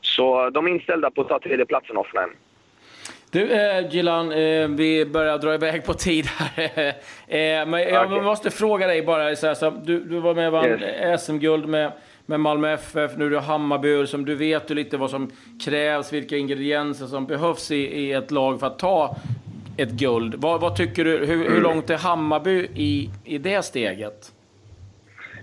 Så 0.00 0.50
de 0.50 0.66
är 0.66 0.70
inställda 0.70 1.10
på 1.10 1.20
att 1.20 1.28
ta 1.28 1.38
tredjeplatsen 1.38 1.96
Hoffenheim. 1.96 2.30
Du, 3.30 3.52
eh, 3.52 3.88
Gilan, 3.90 4.32
eh, 4.32 4.68
vi 4.68 5.06
börjar 5.06 5.38
dra 5.38 5.54
iväg 5.54 5.84
på 5.84 5.94
tid 5.94 6.26
här. 6.26 6.88
eh, 7.28 7.66
men 7.66 7.80
jag 7.80 8.06
okay. 8.06 8.20
måste 8.20 8.50
fråga 8.50 8.86
dig 8.86 9.02
bara, 9.02 9.36
så 9.36 9.46
här, 9.46 9.54
så, 9.54 9.70
du, 9.70 10.00
du 10.00 10.20
var 10.20 10.34
med 10.34 10.46
och 10.46 10.52
vann 10.52 10.66
yes. 10.66 11.24
SM-guld 11.24 11.68
med 11.68 11.92
med 12.30 12.40
Malmö 12.40 12.72
FF, 12.72 13.16
nu 13.16 13.26
är 13.26 13.30
det 13.30 13.40
Hammarby, 13.40 13.92
som 13.92 14.00
liksom, 14.00 14.24
du 14.24 14.34
vet 14.34 14.70
ju 14.70 14.74
lite 14.74 14.96
vad 14.96 15.10
som 15.10 15.30
krävs, 15.64 16.12
vilka 16.12 16.36
ingredienser 16.36 17.06
som 17.06 17.26
behövs 17.26 17.70
i, 17.70 17.76
i 17.76 18.12
ett 18.12 18.30
lag 18.30 18.60
för 18.60 18.66
att 18.66 18.78
ta 18.78 19.16
ett 19.76 19.90
guld. 19.90 20.34
Vad, 20.38 20.60
vad 20.60 20.76
tycker 20.76 21.04
du, 21.04 21.16
hur, 21.16 21.50
hur, 21.50 21.60
långt 21.60 21.90
är 21.90 21.98
Hammarby 21.98 22.68
i, 22.74 23.10
i 23.24 23.38
det 23.38 23.62
steget? 23.62 24.32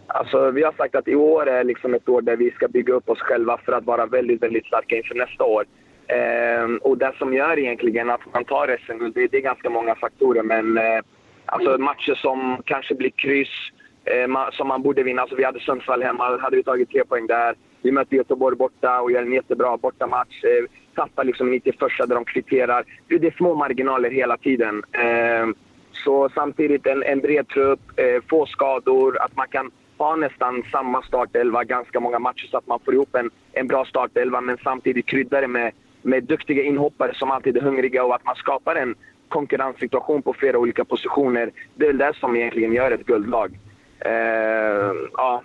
Alltså, 0.08 0.52
vi 0.52 0.64
har 0.64 0.72
sagt 0.72 0.96
att 0.96 1.08
i 1.08 1.16
år 1.16 1.48
är 1.48 1.64
liksom 1.64 1.94
ett 1.94 2.10
år 2.10 2.22
där 2.22 2.36
vi 2.36 2.52
ska 2.52 2.68
bygga 2.68 2.94
upp 2.94 3.10
oss 3.10 3.20
själva 3.20 3.58
för 3.66 3.72
att 3.72 3.86
vara 3.86 4.06
väldigt, 4.06 4.42
väldigt 4.42 4.66
starka 4.66 4.96
inför 4.96 5.16
nästa 5.16 5.44
år. 5.44 5.66
Ehm, 6.08 6.78
och 6.78 6.98
det 6.98 7.14
som 7.18 7.34
gör 7.34 7.60
egentligen 7.60 8.10
att 8.10 8.34
man 8.34 8.46
tar 8.46 8.78
SM-guld, 8.86 9.14
det, 9.16 9.28
det, 9.28 9.38
är 9.38 9.42
ganska 9.42 9.70
många 9.70 9.96
faktorer. 9.96 10.44
Men 10.44 10.78
eh, 10.78 11.02
alltså 11.46 11.78
matcher 11.78 12.16
som 12.16 12.62
kanske 12.66 12.96
blir 12.96 13.10
kryss, 13.10 13.72
eh, 14.08 14.50
som 14.52 14.68
man 14.68 14.82
borde 14.82 15.04
vinna. 15.04 15.22
Alltså, 15.22 15.36
vi 15.36 15.44
hade 15.44 15.60
Sundsvall 15.60 16.04
hemma, 16.04 16.38
hade 16.38 16.56
vi 16.56 16.64
tagit 16.64 16.90
tre 16.90 17.06
poäng 17.06 17.28
där. 17.28 17.56
Vi 17.82 17.92
mötte 17.92 18.16
Göteborg 18.16 18.56
borta 18.56 19.02
och 19.02 19.12
gör 19.12 19.22
en 19.22 19.34
jättebra 19.34 19.78
bortamatch. 19.78 20.44
Eh, 20.44 20.66
tappar 20.96 21.24
liksom 21.24 21.52
91 21.52 21.76
där 21.80 22.16
de 22.16 22.26
kvitterar. 22.26 22.84
Det 23.08 23.16
är 23.16 23.38
små 23.38 23.56
marginaler 23.56 24.12
hela 24.12 24.38
tiden. 24.38 24.84
Eh, 24.92 25.48
så 25.92 26.30
samtidigt 26.30 26.88
en, 26.88 27.04
en 27.04 27.20
bred 27.20 27.48
trupp, 27.48 27.80
eh, 27.96 28.22
få 28.30 28.46
skador, 28.46 29.22
att 29.22 29.36
man 29.36 29.48
kan 29.48 29.72
ha 29.98 30.16
nästan 30.16 30.64
samma 30.72 31.02
startelva 31.02 31.64
ganska 31.64 32.00
många 32.00 32.20
matcher 32.20 32.48
så 32.52 32.58
att 32.58 32.68
man 32.68 32.80
får 32.80 32.94
ihop 32.94 33.16
en, 33.16 33.30
en 33.54 33.68
bra 33.68 33.86
startelva 33.86 34.42
men 34.42 34.58
samtidigt 34.64 35.06
krydda 35.06 35.42
det 35.42 35.48
med, 35.48 35.72
med 36.02 36.24
duktiga 36.24 36.64
inhoppare 36.64 37.14
som 37.16 37.32
alltid 37.32 37.58
är 37.58 37.62
hungriga 37.62 38.04
och 38.04 38.16
att 38.16 38.26
man 38.26 38.36
skapar 38.36 38.76
en 38.76 38.96
konkurrenssituation 39.28 40.22
på 40.22 40.34
flera 40.34 40.58
olika 40.58 40.86
positioner. 40.86 41.52
Det 41.76 41.86
är 41.86 41.94
det 41.94 42.14
som 42.20 42.36
egentligen 42.36 42.74
gör 42.74 42.92
ett 42.92 43.06
guldlag. 43.06 43.60
Eh, 44.00 44.94
ja. 45.14 45.44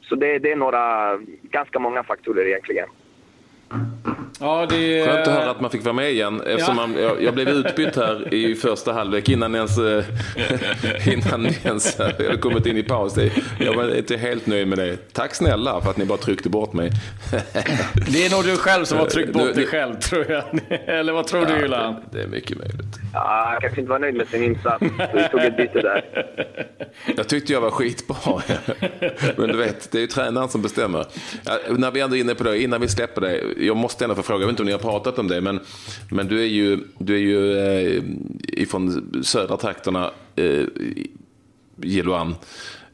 Så 0.00 0.14
det, 0.14 0.38
det 0.38 0.52
är 0.52 0.56
några, 0.56 1.16
ganska 1.42 1.78
många 1.78 2.02
faktorer 2.02 2.46
egentligen. 2.46 2.88
Ja, 4.40 4.66
det... 4.70 5.04
Skönt 5.06 5.28
att 5.28 5.34
höra 5.34 5.50
att 5.50 5.60
man 5.60 5.70
fick 5.70 5.84
vara 5.84 5.92
med 5.92 6.10
igen. 6.10 6.42
Eftersom 6.46 6.78
ja. 6.78 6.86
man, 6.86 7.02
jag, 7.02 7.22
jag, 7.22 7.34
blev 7.34 7.48
utbytt 7.48 7.96
här 7.96 8.34
i 8.34 8.54
första 8.54 8.92
halvlek 8.92 9.28
innan 9.28 9.54
ens, 9.54 9.78
eh, 9.78 10.04
innan 11.12 11.46
ens 11.64 11.98
jag 11.98 12.06
hade 12.06 12.36
kommit 12.36 12.66
in 12.66 12.76
i 12.76 12.82
paus. 12.82 13.14
Jag 13.58 13.74
var 13.74 13.96
inte 13.96 14.16
helt 14.16 14.46
nöjd 14.46 14.68
med 14.68 14.78
det. 14.78 15.12
Tack 15.12 15.34
snälla 15.34 15.80
för 15.80 15.90
att 15.90 15.96
ni 15.96 16.04
bara 16.04 16.18
tryckte 16.18 16.48
bort 16.48 16.72
mig. 16.72 16.90
Det 18.08 18.26
är 18.26 18.30
nog 18.30 18.44
du 18.44 18.56
själv 18.56 18.84
som 18.84 18.98
har 18.98 19.06
tryckt 19.06 19.32
bort 19.32 19.54
dig 19.54 19.66
själv, 19.66 19.94
tror 19.94 20.30
jag. 20.30 20.44
Eller 20.86 21.12
vad 21.12 21.26
tror 21.26 21.42
ja, 21.48 21.54
du, 21.54 21.60
Julan? 21.60 21.94
Det, 21.94 22.18
det 22.18 22.24
är 22.24 22.28
mycket 22.28 22.58
möjligt. 22.58 22.96
Ja, 23.12 23.52
jag 23.52 23.60
kanske 23.60 23.80
inte 23.80 23.90
var 23.90 23.98
nöjd 23.98 24.14
med 24.14 24.28
sin 24.28 24.42
insats. 24.42 24.84
Vi 25.14 25.28
tog 25.28 25.40
ett 25.40 25.56
byte 25.56 25.80
där. 25.80 26.04
Jag 27.16 27.28
tyckte 27.28 27.52
jag 27.52 27.60
var 27.60 27.70
skitbra. 27.70 28.42
Men 29.36 29.48
du 29.48 29.56
vet, 29.56 29.90
det 29.90 29.98
är 29.98 30.00
ju 30.00 30.06
tränaren 30.06 30.48
som 30.48 30.62
bestämmer. 30.62 31.06
När 31.70 31.90
vi 31.90 32.00
ändå 32.00 32.16
är 32.16 32.20
inne 32.20 32.34
på 32.34 32.44
det, 32.44 32.62
innan 32.62 32.80
vi 32.80 32.88
släpper 32.88 33.20
det. 33.20 33.40
Jag 33.58 33.76
måste 33.76 34.04
ändå 34.04 34.14
få 34.14 34.22
fråga, 34.26 34.40
jag 34.40 34.46
vet 34.46 34.52
inte 34.52 34.62
om 34.62 34.66
ni 34.66 34.72
har 34.72 34.78
pratat 34.78 35.18
om 35.18 35.28
det, 35.28 35.40
men, 35.40 35.60
men 36.10 36.26
du 36.26 36.40
är 36.40 36.46
ju, 36.46 36.78
du 36.98 37.14
är 37.14 37.18
ju 37.18 37.58
eh, 37.58 38.02
ifrån 38.42 39.14
södra 39.24 39.56
trakterna, 39.56 40.10
eh, 40.36 40.64
Jiloan. 41.82 42.34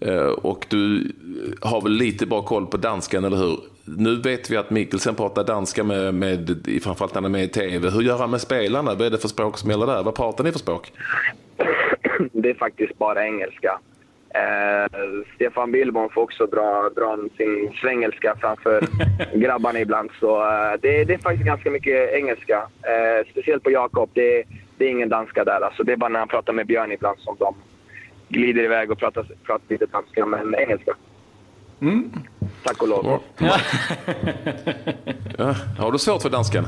Eh, 0.01 0.27
och 0.27 0.67
du 0.69 1.13
har 1.61 1.81
väl 1.81 1.93
lite 1.93 2.27
bra 2.27 2.43
koll 2.43 2.67
på 2.67 2.77
danskan, 2.77 3.25
eller 3.25 3.37
hur? 3.37 3.59
Nu 3.85 4.17
vet 4.17 4.51
vi 4.51 4.57
att 4.57 4.71
Mikkelsen 4.71 5.15
pratar 5.15 5.45
danska 5.45 5.85
med, 5.85 6.15
med 6.15 6.67
framförallt 6.83 7.15
när 7.15 7.23
han 7.23 7.35
är 7.35 7.39
med 7.39 7.45
i 7.45 7.49
tv. 7.49 7.91
Hur 7.91 8.03
gör 8.03 8.19
han 8.19 8.31
med 8.31 8.41
spelarna? 8.41 8.95
Vad 8.95 9.07
är 9.07 9.11
det 9.11 9.19
för 9.19 9.29
språk 9.29 9.59
som 9.59 9.71
gäller 9.71 9.87
där? 9.87 10.03
Vad 10.03 10.15
pratar 10.15 10.45
ni 10.45 10.53
för 10.53 10.59
språk? 10.59 10.93
Det 12.33 12.51
är 12.51 12.55
faktiskt 12.55 12.99
bara 12.99 13.27
engelska. 13.27 13.79
Eh, 14.35 14.87
Stefan 15.35 15.73
Billborn 15.73 16.11
får 16.11 16.23
också 16.23 16.47
dra, 16.47 16.91
dra 16.97 17.19
sin 17.37 17.73
svengelska 17.81 18.37
framför 18.41 18.85
grabbarna 19.35 19.81
ibland. 19.81 20.11
Så 20.21 20.43
eh, 20.43 20.73
det, 20.83 21.05
det, 21.05 21.15
är 21.15 21.19
faktiskt 21.19 21.47
ganska 21.47 21.71
mycket 21.71 22.13
engelska. 22.13 22.57
Eh, 22.83 23.31
speciellt 23.31 23.63
på 23.63 23.71
Jakob. 23.71 24.11
Det, 24.13 24.45
det, 24.79 24.85
är 24.85 24.91
ingen 24.91 25.09
danska 25.09 25.45
där. 25.45 25.61
Alltså, 25.61 25.83
det 25.83 25.93
är 25.93 25.97
bara 25.97 26.09
när 26.09 26.19
han 26.19 26.29
pratar 26.29 26.53
med 26.53 26.67
Björn 26.67 26.93
ibland 26.93 27.19
som 27.19 27.37
de 27.39 27.55
glider 28.29 28.65
iväg 28.65 28.91
och 28.91 28.99
pratar, 28.99 29.27
pratar 29.45 29.65
lite 29.69 29.87
danska, 29.87 30.27
men 30.27 30.55
engelska. 30.55 30.95
Mm. 31.81 32.13
Tack 32.65 32.83
och 32.83 32.89
lov. 32.89 33.05
Ja. 33.05 33.21
ja. 35.39 35.55
Har 35.79 35.93
du 35.93 35.99
svårt 35.99 36.23
för 36.23 36.31
danskan? 36.31 36.67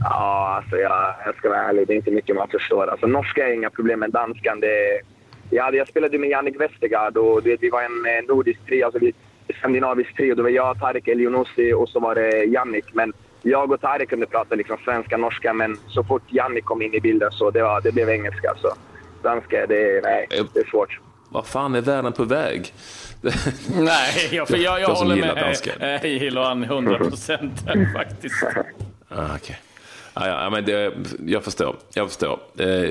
Ja, 0.00 0.54
alltså 0.56 0.76
jag, 0.76 1.14
jag 1.26 1.36
ska 1.36 1.48
vara 1.48 1.62
ärlig. 1.62 1.86
Det 1.86 1.94
är 1.94 1.96
inte 1.96 2.10
mycket 2.10 2.36
man 2.36 2.48
förstår. 2.48 2.86
Alltså, 2.86 3.06
norska 3.06 3.48
är 3.48 3.52
inga 3.52 3.70
problem, 3.70 4.00
men 4.00 4.10
danskan 4.10 4.60
det 4.60 4.66
är 4.66 5.13
Ja, 5.50 5.72
jag 5.72 5.88
spelade 5.88 6.18
med 6.18 6.30
Jannik 6.30 6.60
Westergaard 6.60 7.16
och 7.16 7.42
det, 7.42 7.56
vi 7.60 7.70
var 7.70 7.82
en 7.82 8.24
nordisk 8.28 8.66
trio, 8.66 8.84
alltså 8.84 8.98
vi, 8.98 9.12
skandinavisk 9.58 10.16
trio. 10.16 10.34
Det 10.34 10.42
var 10.42 10.50
jag, 10.50 10.80
Tarek 10.80 11.08
Elionossi 11.08 11.72
och 11.72 11.88
så 11.88 12.00
var 12.00 12.14
det 12.14 12.44
Jannik. 12.44 12.84
Men 12.92 13.12
jag 13.42 13.72
och 13.72 13.80
Tarek 13.80 14.08
kunde 14.08 14.26
prata 14.26 14.54
liksom 14.54 14.76
svenska, 14.84 15.16
norska, 15.16 15.52
men 15.52 15.76
så 15.88 16.04
fort 16.04 16.22
Jannik 16.28 16.64
kom 16.64 16.82
in 16.82 16.94
i 16.94 17.00
bilden 17.00 17.32
så 17.32 17.50
det, 17.50 17.62
var, 17.62 17.80
det 17.80 17.92
blev 17.92 18.10
engelska. 18.10 18.54
Så 18.56 18.74
danska, 19.22 19.66
det, 19.66 20.00
nej, 20.02 20.26
det 20.30 20.60
är 20.60 20.70
svårt. 20.70 21.00
Vad 21.28 21.46
fan 21.46 21.74
är 21.74 21.80
världen 21.80 22.12
på 22.12 22.24
väg? 22.24 22.74
nej, 23.74 24.28
jag, 24.32 24.48
för 24.48 24.56
jag, 24.56 24.80
jag, 24.80 24.80
jag 24.90 24.94
håller 24.94 25.78
med 25.78 26.00
Hiloan 26.00 26.64
100 26.64 26.98
procent 26.98 27.52
faktiskt. 27.94 28.44
Ah, 29.08 29.34
okay. 29.34 29.56
Ah, 30.14 30.26
ja, 30.26 30.50
men 30.50 30.64
det, 30.64 30.92
jag 31.26 31.44
förstår. 31.44 31.76
Jag 31.94 32.08
förstår. 32.08 32.38
Eh, 32.58 32.90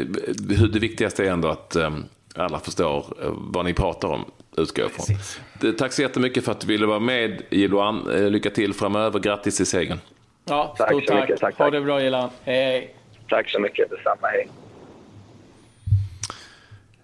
det 0.74 0.80
viktigaste 0.80 1.26
är 1.26 1.32
ändå 1.32 1.48
att 1.48 1.76
um, 1.76 2.06
alla 2.36 2.60
förstår 2.60 3.06
eh, 3.22 3.34
vad 3.36 3.66
ni 3.66 3.74
pratar 3.74 4.08
om, 4.08 4.26
utgår 4.58 4.86
jag 4.86 4.92
ifrån. 4.92 5.76
Tack 5.78 5.94
så 5.94 6.02
jättemycket 6.02 6.46
för 6.46 6.52
att 6.52 6.60
du 6.60 6.68
ville 6.68 6.86
vara 6.86 7.00
med, 7.00 7.42
Jiloan. 7.50 8.10
Eh, 8.10 8.30
lycka 8.30 8.50
till 8.50 8.74
framöver. 8.74 9.20
Grattis 9.20 9.58
till 9.58 9.66
segern. 9.66 10.00
Ja, 10.46 10.76
tack 10.78 10.90
stort 10.90 11.06
tack. 11.08 11.22
Mycket, 11.22 11.40
tack, 11.40 11.58
tack. 11.58 11.66
Ha 11.66 11.72
det 11.72 11.82
bra, 11.82 12.02
Jiloan. 12.02 12.30
Hej. 12.44 12.96
Tack 13.30 13.50
så 13.50 13.60
mycket. 13.60 13.90
Detsamma. 13.90 14.28
Hej. 14.28 14.50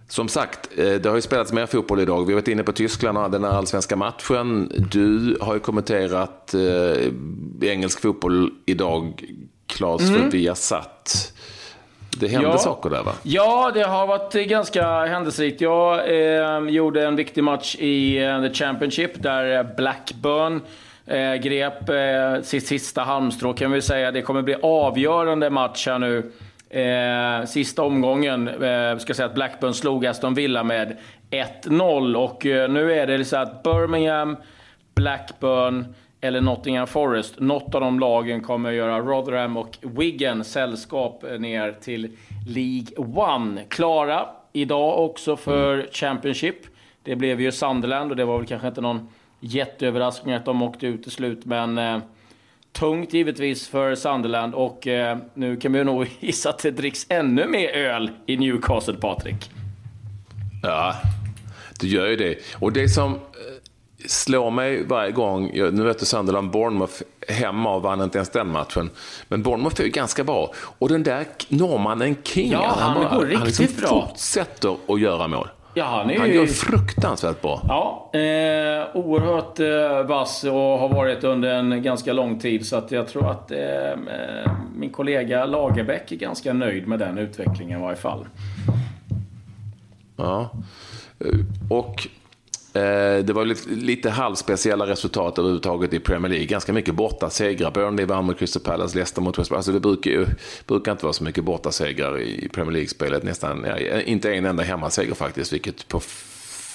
Som 0.07 0.27
sagt, 0.27 0.69
eh, 0.77 0.93
det 0.93 1.05
har 1.05 1.15
ju 1.15 1.21
spelats 1.21 1.53
mer 1.53 1.65
fotboll 1.65 1.99
idag. 1.99 2.25
Vi 2.25 2.33
har 2.33 2.41
varit 2.41 2.47
inne 2.47 2.63
på 2.63 2.71
Tyskland 2.71 3.17
och 3.17 3.31
den 3.31 3.43
här 3.43 3.51
allsvenska 3.51 3.95
matchen. 3.95 4.71
Du 4.91 5.37
har 5.41 5.53
ju 5.53 5.59
kommenterat 5.59 6.53
eh, 6.53 7.69
engelsk 7.69 8.01
fotboll 8.01 8.51
idag, 8.65 9.23
Claes, 9.67 10.09
mm. 10.09 10.21
för 10.21 10.31
Viasat. 10.31 11.33
Det 12.17 12.27
hände 12.27 12.47
ja. 12.47 12.57
saker 12.57 12.89
där 12.89 13.03
va? 13.03 13.11
Ja, 13.23 13.71
det 13.73 13.83
har 13.83 14.07
varit 14.07 14.33
ganska 14.33 15.05
händelserikt. 15.05 15.61
Jag 15.61 15.99
eh, 15.99 16.59
gjorde 16.69 17.07
en 17.07 17.15
viktig 17.15 17.43
match 17.43 17.75
i 17.79 18.23
eh, 18.23 18.41
The 18.41 18.53
Championship 18.53 19.23
där 19.23 19.63
Blackburn 19.77 20.61
eh, 21.05 21.35
grep 21.35 21.89
eh, 21.89 22.41
sitt 22.43 22.67
sista 22.67 23.01
halmstrå 23.01 23.53
kan 23.53 23.71
vi 23.71 23.81
säga. 23.81 24.11
Det 24.11 24.21
kommer 24.21 24.41
bli 24.41 24.55
avgörande 24.61 25.49
match 25.49 25.87
här 25.87 25.99
nu. 25.99 26.31
Eh, 26.69 27.45
sista 27.45 27.83
omgången, 27.83 28.47
eh, 28.47 28.97
ska 28.97 29.13
säga 29.13 29.25
att 29.25 29.35
Blackburn 29.35 29.73
slog 29.73 30.05
Aston 30.05 30.33
Villa 30.33 30.63
med 30.63 30.97
1-0 31.31 32.15
och 32.15 32.45
eh, 32.45 32.69
nu 32.69 32.93
är 32.93 33.07
det 33.07 33.25
så 33.25 33.37
att 33.37 33.63
Birmingham, 33.63 34.37
Blackburn, 34.95 35.95
eller 36.21 36.41
Nottingham 36.41 36.87
Forest. 36.87 37.39
Något 37.39 37.75
av 37.75 37.81
de 37.81 37.99
lagen 37.99 38.41
kommer 38.41 38.69
att 38.69 38.75
göra 38.75 38.99
Rotherham 38.99 39.57
och 39.57 39.77
Wigan 39.81 40.43
sällskap 40.43 41.23
eh, 41.23 41.39
ner 41.39 41.71
till 41.81 42.17
League 42.47 42.97
One. 42.97 43.63
Klara 43.67 44.25
idag 44.53 45.05
också 45.05 45.37
för 45.37 45.73
mm. 45.73 45.85
Championship. 45.91 46.55
Det 47.03 47.15
blev 47.15 47.41
ju 47.41 47.51
Sunderland 47.51 48.11
och 48.11 48.17
det 48.17 48.25
var 48.25 48.37
väl 48.37 48.47
kanske 48.47 48.67
inte 48.67 48.81
någon 48.81 49.09
jätteöverraskning 49.39 50.35
att 50.35 50.45
de 50.45 50.61
åkte 50.61 50.87
ut 50.87 51.03
till 51.03 51.11
slut, 51.11 51.45
men 51.45 51.77
eh, 51.77 51.99
tungt 52.71 53.13
givetvis 53.13 53.67
för 53.67 53.95
Sunderland 53.95 54.53
och 54.53 54.87
eh, 54.87 55.17
nu 55.33 55.57
kan 55.57 55.73
vi 55.73 55.83
nog 55.83 56.07
gissa 56.19 56.49
att 56.49 56.59
det 56.59 56.71
dricks 56.71 57.05
ännu 57.09 57.47
mer 57.47 57.69
öl 57.69 58.11
i 58.25 58.37
Newcastle, 58.37 58.93
Patrik. 58.93 59.51
Ja, 60.63 60.95
det 61.79 61.87
gör 61.87 62.07
ju 62.07 62.15
det. 62.15 62.35
Och 62.55 62.73
det 62.73 62.89
som 62.89 63.13
eh, 63.13 63.19
slår 64.07 64.51
mig 64.51 64.83
varje 64.83 65.11
gång, 65.11 65.51
nu 65.53 65.83
vet 65.83 65.99
du 65.99 66.05
Sunderland 66.05 66.51
Bournemouth 66.51 66.93
hemma 67.27 67.75
och 67.75 67.81
vann 67.81 68.01
inte 68.01 68.17
ens 68.17 68.29
den 68.29 68.51
matchen. 68.51 68.89
Men 69.27 69.43
Bournemouth 69.43 69.81
är 69.81 69.85
ju 69.85 69.91
ganska 69.91 70.23
bra. 70.23 70.51
Och 70.55 70.89
den 70.89 71.03
där 71.03 71.25
norrmannen 71.47 72.15
King, 72.23 72.51
ja, 72.51 72.75
han, 72.77 73.05
han, 73.05 73.17
går 73.17 73.25
riktigt 73.25 73.39
han 73.39 73.47
liksom 73.47 73.67
bra. 73.81 74.07
fortsätter 74.07 74.77
att 74.87 74.99
göra 74.99 75.27
mål. 75.27 75.47
Ja, 75.73 75.85
han, 75.85 76.09
är 76.09 76.19
han 76.19 76.33
gör 76.33 76.45
fruktansvärt 76.45 77.41
bra. 77.41 77.61
Ja, 77.67 78.09
eh, 78.13 78.95
oerhört 78.95 79.59
eh, 79.59 80.07
vass 80.07 80.43
och 80.43 80.51
har 80.51 80.89
varit 80.89 81.23
under 81.23 81.49
en 81.49 81.83
ganska 81.83 82.13
lång 82.13 82.39
tid. 82.39 82.67
Så 82.67 82.75
att 82.75 82.91
jag 82.91 83.07
tror 83.07 83.31
att 83.31 83.51
eh, 83.51 83.59
eh 83.59 84.51
min 84.75 84.89
kollega 84.89 85.45
Lagerbäck 85.45 86.11
är 86.11 86.15
ganska 86.15 86.53
nöjd 86.53 86.87
med 86.87 86.99
den 86.99 87.17
utvecklingen 87.17 87.79
i 87.79 87.81
varje 87.81 87.97
fall. 87.97 88.25
Ja, 90.15 90.49
eh, 91.19 91.77
och 91.77 92.07
Eh, 92.73 93.25
det 93.25 93.33
var 93.33 93.45
lite, 93.45 93.69
lite 93.69 94.09
halvspeciella 94.09 94.87
resultat 94.87 95.37
överhuvudtaget 95.37 95.93
i 95.93 95.99
Premier 95.99 96.29
League. 96.29 96.45
Ganska 96.45 96.73
mycket 96.73 96.95
bortasegrar. 96.95 97.71
Burnley 97.71 98.05
vann 98.05 98.25
mot 98.25 98.39
Crystal 98.39 98.61
Palace, 98.61 98.95
Leicester 98.97 99.21
mot 99.21 99.39
West 99.39 99.51
Alltså 99.51 99.71
det 99.71 99.79
brukar 99.79 100.11
ju 100.11 100.25
brukar 100.67 100.91
inte 100.91 101.05
vara 101.05 101.13
så 101.13 101.23
mycket 101.23 101.43
bortasegrar 101.43 102.19
i 102.19 102.49
Premier 102.49 102.73
League-spelet. 102.73 103.23
Nästan, 103.23 103.65
ja, 103.67 104.01
inte 104.01 104.33
en 104.33 104.45
enda 104.45 104.63
hemmaseger 104.63 105.13
faktiskt, 105.13 105.53
vilket 105.53 105.87
på 105.87 105.99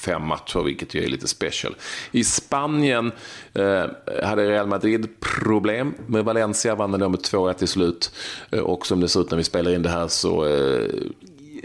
fem 0.04 0.22
matcher, 0.22 0.62
vilket 0.62 0.94
ju 0.94 1.04
är 1.04 1.09
lite 1.09 1.28
special. 1.28 1.76
I 2.11 2.24
Spanien 2.24 3.12
eh, 3.54 3.85
hade 4.22 4.50
Real 4.50 4.66
Madrid 4.66 5.09
problem 5.20 5.94
med 6.07 6.24
Valencia, 6.24 6.74
vann 6.74 6.90
de 6.90 7.11
med 7.11 7.20
2-1 7.20 7.52
till 7.52 7.68
slut. 7.68 8.12
Eh, 8.50 8.59
och 8.59 8.87
som 8.87 9.00
det 9.00 9.09
ser 9.09 9.20
ut 9.20 9.30
när 9.30 9.38
vi 9.38 9.44
spelar 9.44 9.74
in 9.74 9.83
det 9.83 9.88
här 9.88 10.09
så 10.09 10.46
eh, 10.46 10.88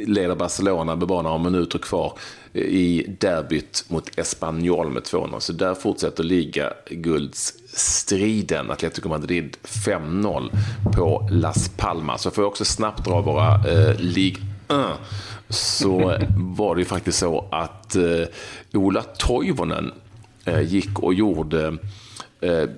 leder 0.08 0.36
Barcelona 0.36 0.96
med 0.96 1.08
bara 1.08 1.22
några 1.22 1.38
minuter 1.38 1.80
kvar 1.80 2.14
eh, 2.54 2.62
i 2.62 3.16
derbyt 3.20 3.86
mot 3.88 4.20
Espanyol 4.20 4.90
med 4.90 5.04
2-0. 5.04 5.40
Så 5.40 5.54
där 5.54 5.76
fortsätter 5.76 6.24
ligaguldstriden. 6.24 8.72
Atletico 8.72 9.10
Madrid 9.10 9.58
5-0 9.64 10.50
på 10.96 11.28
Las 11.32 11.70
Palmas. 11.70 12.22
Så 12.22 12.32
får 12.32 12.44
jag 12.44 12.50
också 12.50 12.66
snabbt 12.66 13.06
dra 13.06 13.22
våra 13.22 13.54
eh, 13.54 14.00
Ligue 14.00 14.44
1 14.68 14.78
så 15.50 16.00
var 16.38 16.76
det 16.76 16.82
ju 16.82 16.86
faktiskt 16.86 17.18
så 17.18 17.46
att 17.52 17.96
eh, 17.96 18.24
Ola 18.74 19.02
Toivonen 19.02 19.92
eh, 20.46 20.62
gick 20.62 21.00
och 21.00 21.14
gjorde 21.14 21.78
eh, 22.42 22.70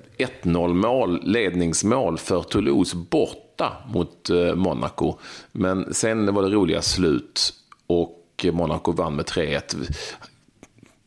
1-0 0.43 0.73
mål, 0.73 1.21
ledningsmål 1.23 2.17
för 2.17 2.43
Toulouse 2.43 2.95
bort 2.95 3.50
mot 3.87 4.29
eh, 4.29 4.55
Monaco. 4.55 5.17
Men 5.51 5.93
sen 5.93 6.33
var 6.33 6.43
det 6.43 6.49
roliga 6.49 6.81
slut 6.81 7.53
och 7.87 8.45
Monaco 8.51 8.91
vann 8.91 9.15
med 9.15 9.25
3-1. 9.25 9.95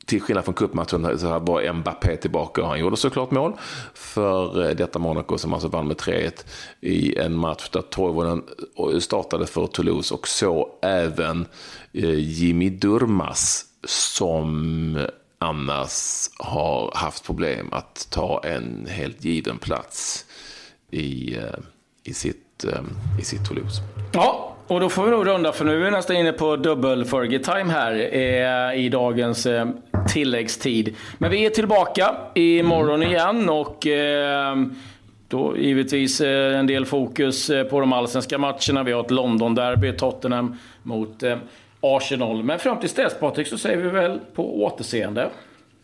Till 0.06 0.20
skillnad 0.20 0.44
från 0.44 0.54
cupmatchen 0.54 1.18
så 1.18 1.38
var 1.38 1.72
Mbappé 1.72 2.16
tillbaka 2.16 2.62
och 2.62 2.68
han 2.68 2.80
gjorde 2.80 2.96
såklart 2.96 3.30
mål 3.30 3.52
för 3.94 4.68
eh, 4.68 4.76
detta 4.76 4.98
Monaco 4.98 5.38
som 5.38 5.52
alltså 5.52 5.68
vann 5.68 5.88
med 5.88 5.96
3-1 5.96 6.44
i 6.80 7.18
en 7.18 7.34
match 7.34 7.68
där 7.68 7.82
Toivonen 7.82 8.42
eh, 8.92 8.98
startade 8.98 9.46
för 9.46 9.66
Toulouse 9.66 10.14
och 10.14 10.28
så 10.28 10.68
även 10.82 11.46
Jimmy 12.16 12.70
Durmas 12.70 13.64
som 13.86 14.98
annars 15.44 16.30
har 16.38 16.92
haft 16.94 17.24
problem 17.24 17.68
att 17.72 18.06
ta 18.10 18.40
en 18.44 18.86
helt 18.90 19.24
given 19.24 19.58
plats 19.58 20.24
i, 20.90 21.38
i, 22.04 22.14
sitt, 22.14 22.43
i 23.20 23.24
sitt 23.24 23.48
Toulouse. 23.48 23.82
Ja, 24.12 24.54
och 24.66 24.80
då 24.80 24.88
får 24.88 25.04
vi 25.04 25.10
nog 25.10 25.26
runda 25.26 25.52
för 25.52 25.64
nu 25.64 25.80
är 25.80 25.84
vi 25.84 25.90
nästan 25.90 26.16
inne 26.16 26.32
på 26.32 26.56
dubbel 26.56 27.04
Fergie 27.04 27.38
time 27.38 27.72
här 27.72 27.92
eh, 27.92 28.84
i 28.84 28.88
dagens 28.88 29.46
eh, 29.46 29.68
tilläggstid. 30.08 30.96
Men 31.18 31.30
vi 31.30 31.46
är 31.46 31.50
tillbaka 31.50 32.14
imorgon 32.34 33.02
igen 33.02 33.48
och 33.48 33.86
eh, 33.86 34.56
då 35.28 35.56
givetvis 35.58 36.20
eh, 36.20 36.58
en 36.58 36.66
del 36.66 36.86
fokus 36.86 37.50
eh, 37.50 37.64
på 37.64 37.80
de 37.80 37.92
allsvenska 37.92 38.38
matcherna. 38.38 38.82
Vi 38.82 38.92
har 38.92 39.00
ett 39.00 39.10
London-derby, 39.10 39.92
Tottenham 39.92 40.56
mot 40.82 41.22
eh, 41.22 41.36
Arsenal. 41.80 42.42
Men 42.42 42.58
fram 42.58 42.80
tills 42.80 42.94
dess 42.94 43.18
Patrik 43.20 43.46
så 43.46 43.58
säger 43.58 43.76
vi 43.76 43.88
väl 43.88 44.20
på 44.34 44.64
återseende. 44.64 45.28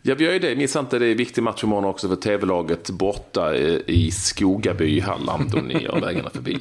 Ja, 0.03 0.15
vi 0.15 0.25
gör 0.25 0.33
ju 0.33 0.39
det. 0.39 0.55
Missa 0.55 0.79
inte, 0.79 0.99
det 0.99 1.05
är 1.05 1.11
en 1.11 1.17
viktig 1.17 1.43
match 1.43 1.63
imorgon 1.63 1.85
också 1.85 2.09
för 2.09 2.15
tv-laget 2.15 2.89
borta 2.89 3.55
i 3.85 4.11
Skogaby 4.11 4.85
i 4.85 4.99
Halland 4.99 5.55
och 5.55 5.63
ni 5.63 5.83
gör 5.83 5.99
vägarna 6.01 6.29
förbi. 6.29 6.57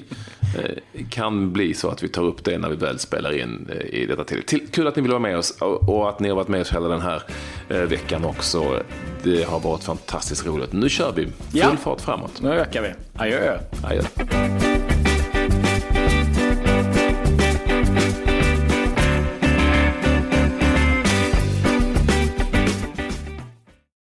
Det 0.54 1.00
eh, 1.00 1.06
kan 1.10 1.52
bli 1.52 1.74
så 1.74 1.88
att 1.88 2.02
vi 2.02 2.08
tar 2.08 2.22
upp 2.22 2.44
det 2.44 2.58
när 2.58 2.68
vi 2.68 2.76
väl 2.76 2.98
spelar 2.98 3.38
in 3.38 3.70
eh, 3.72 4.00
i 4.00 4.06
detta 4.06 4.24
till. 4.24 4.42
Kul 4.70 4.86
att 4.86 4.96
ni 4.96 5.02
vill 5.02 5.10
vara 5.10 5.22
med 5.22 5.38
oss 5.38 5.56
och 5.60 6.08
att 6.08 6.20
ni 6.20 6.28
har 6.28 6.36
varit 6.36 6.48
med 6.48 6.60
oss 6.60 6.72
hela 6.72 6.88
den 6.88 7.00
här 7.00 7.22
eh, 7.68 7.76
veckan 7.76 8.24
också. 8.24 8.82
Det 9.22 9.48
har 9.48 9.60
varit 9.60 9.84
fantastiskt 9.84 10.46
roligt. 10.46 10.72
Nu 10.72 10.88
kör 10.88 11.12
vi 11.12 11.24
full 11.24 11.32
ja. 11.52 11.76
fart 11.82 12.00
framåt. 12.00 12.42
Nu 12.42 12.48
ökar 12.48 12.82
vi. 12.82 12.88
Adjö. 13.16 13.58
Adjö. 13.82 14.02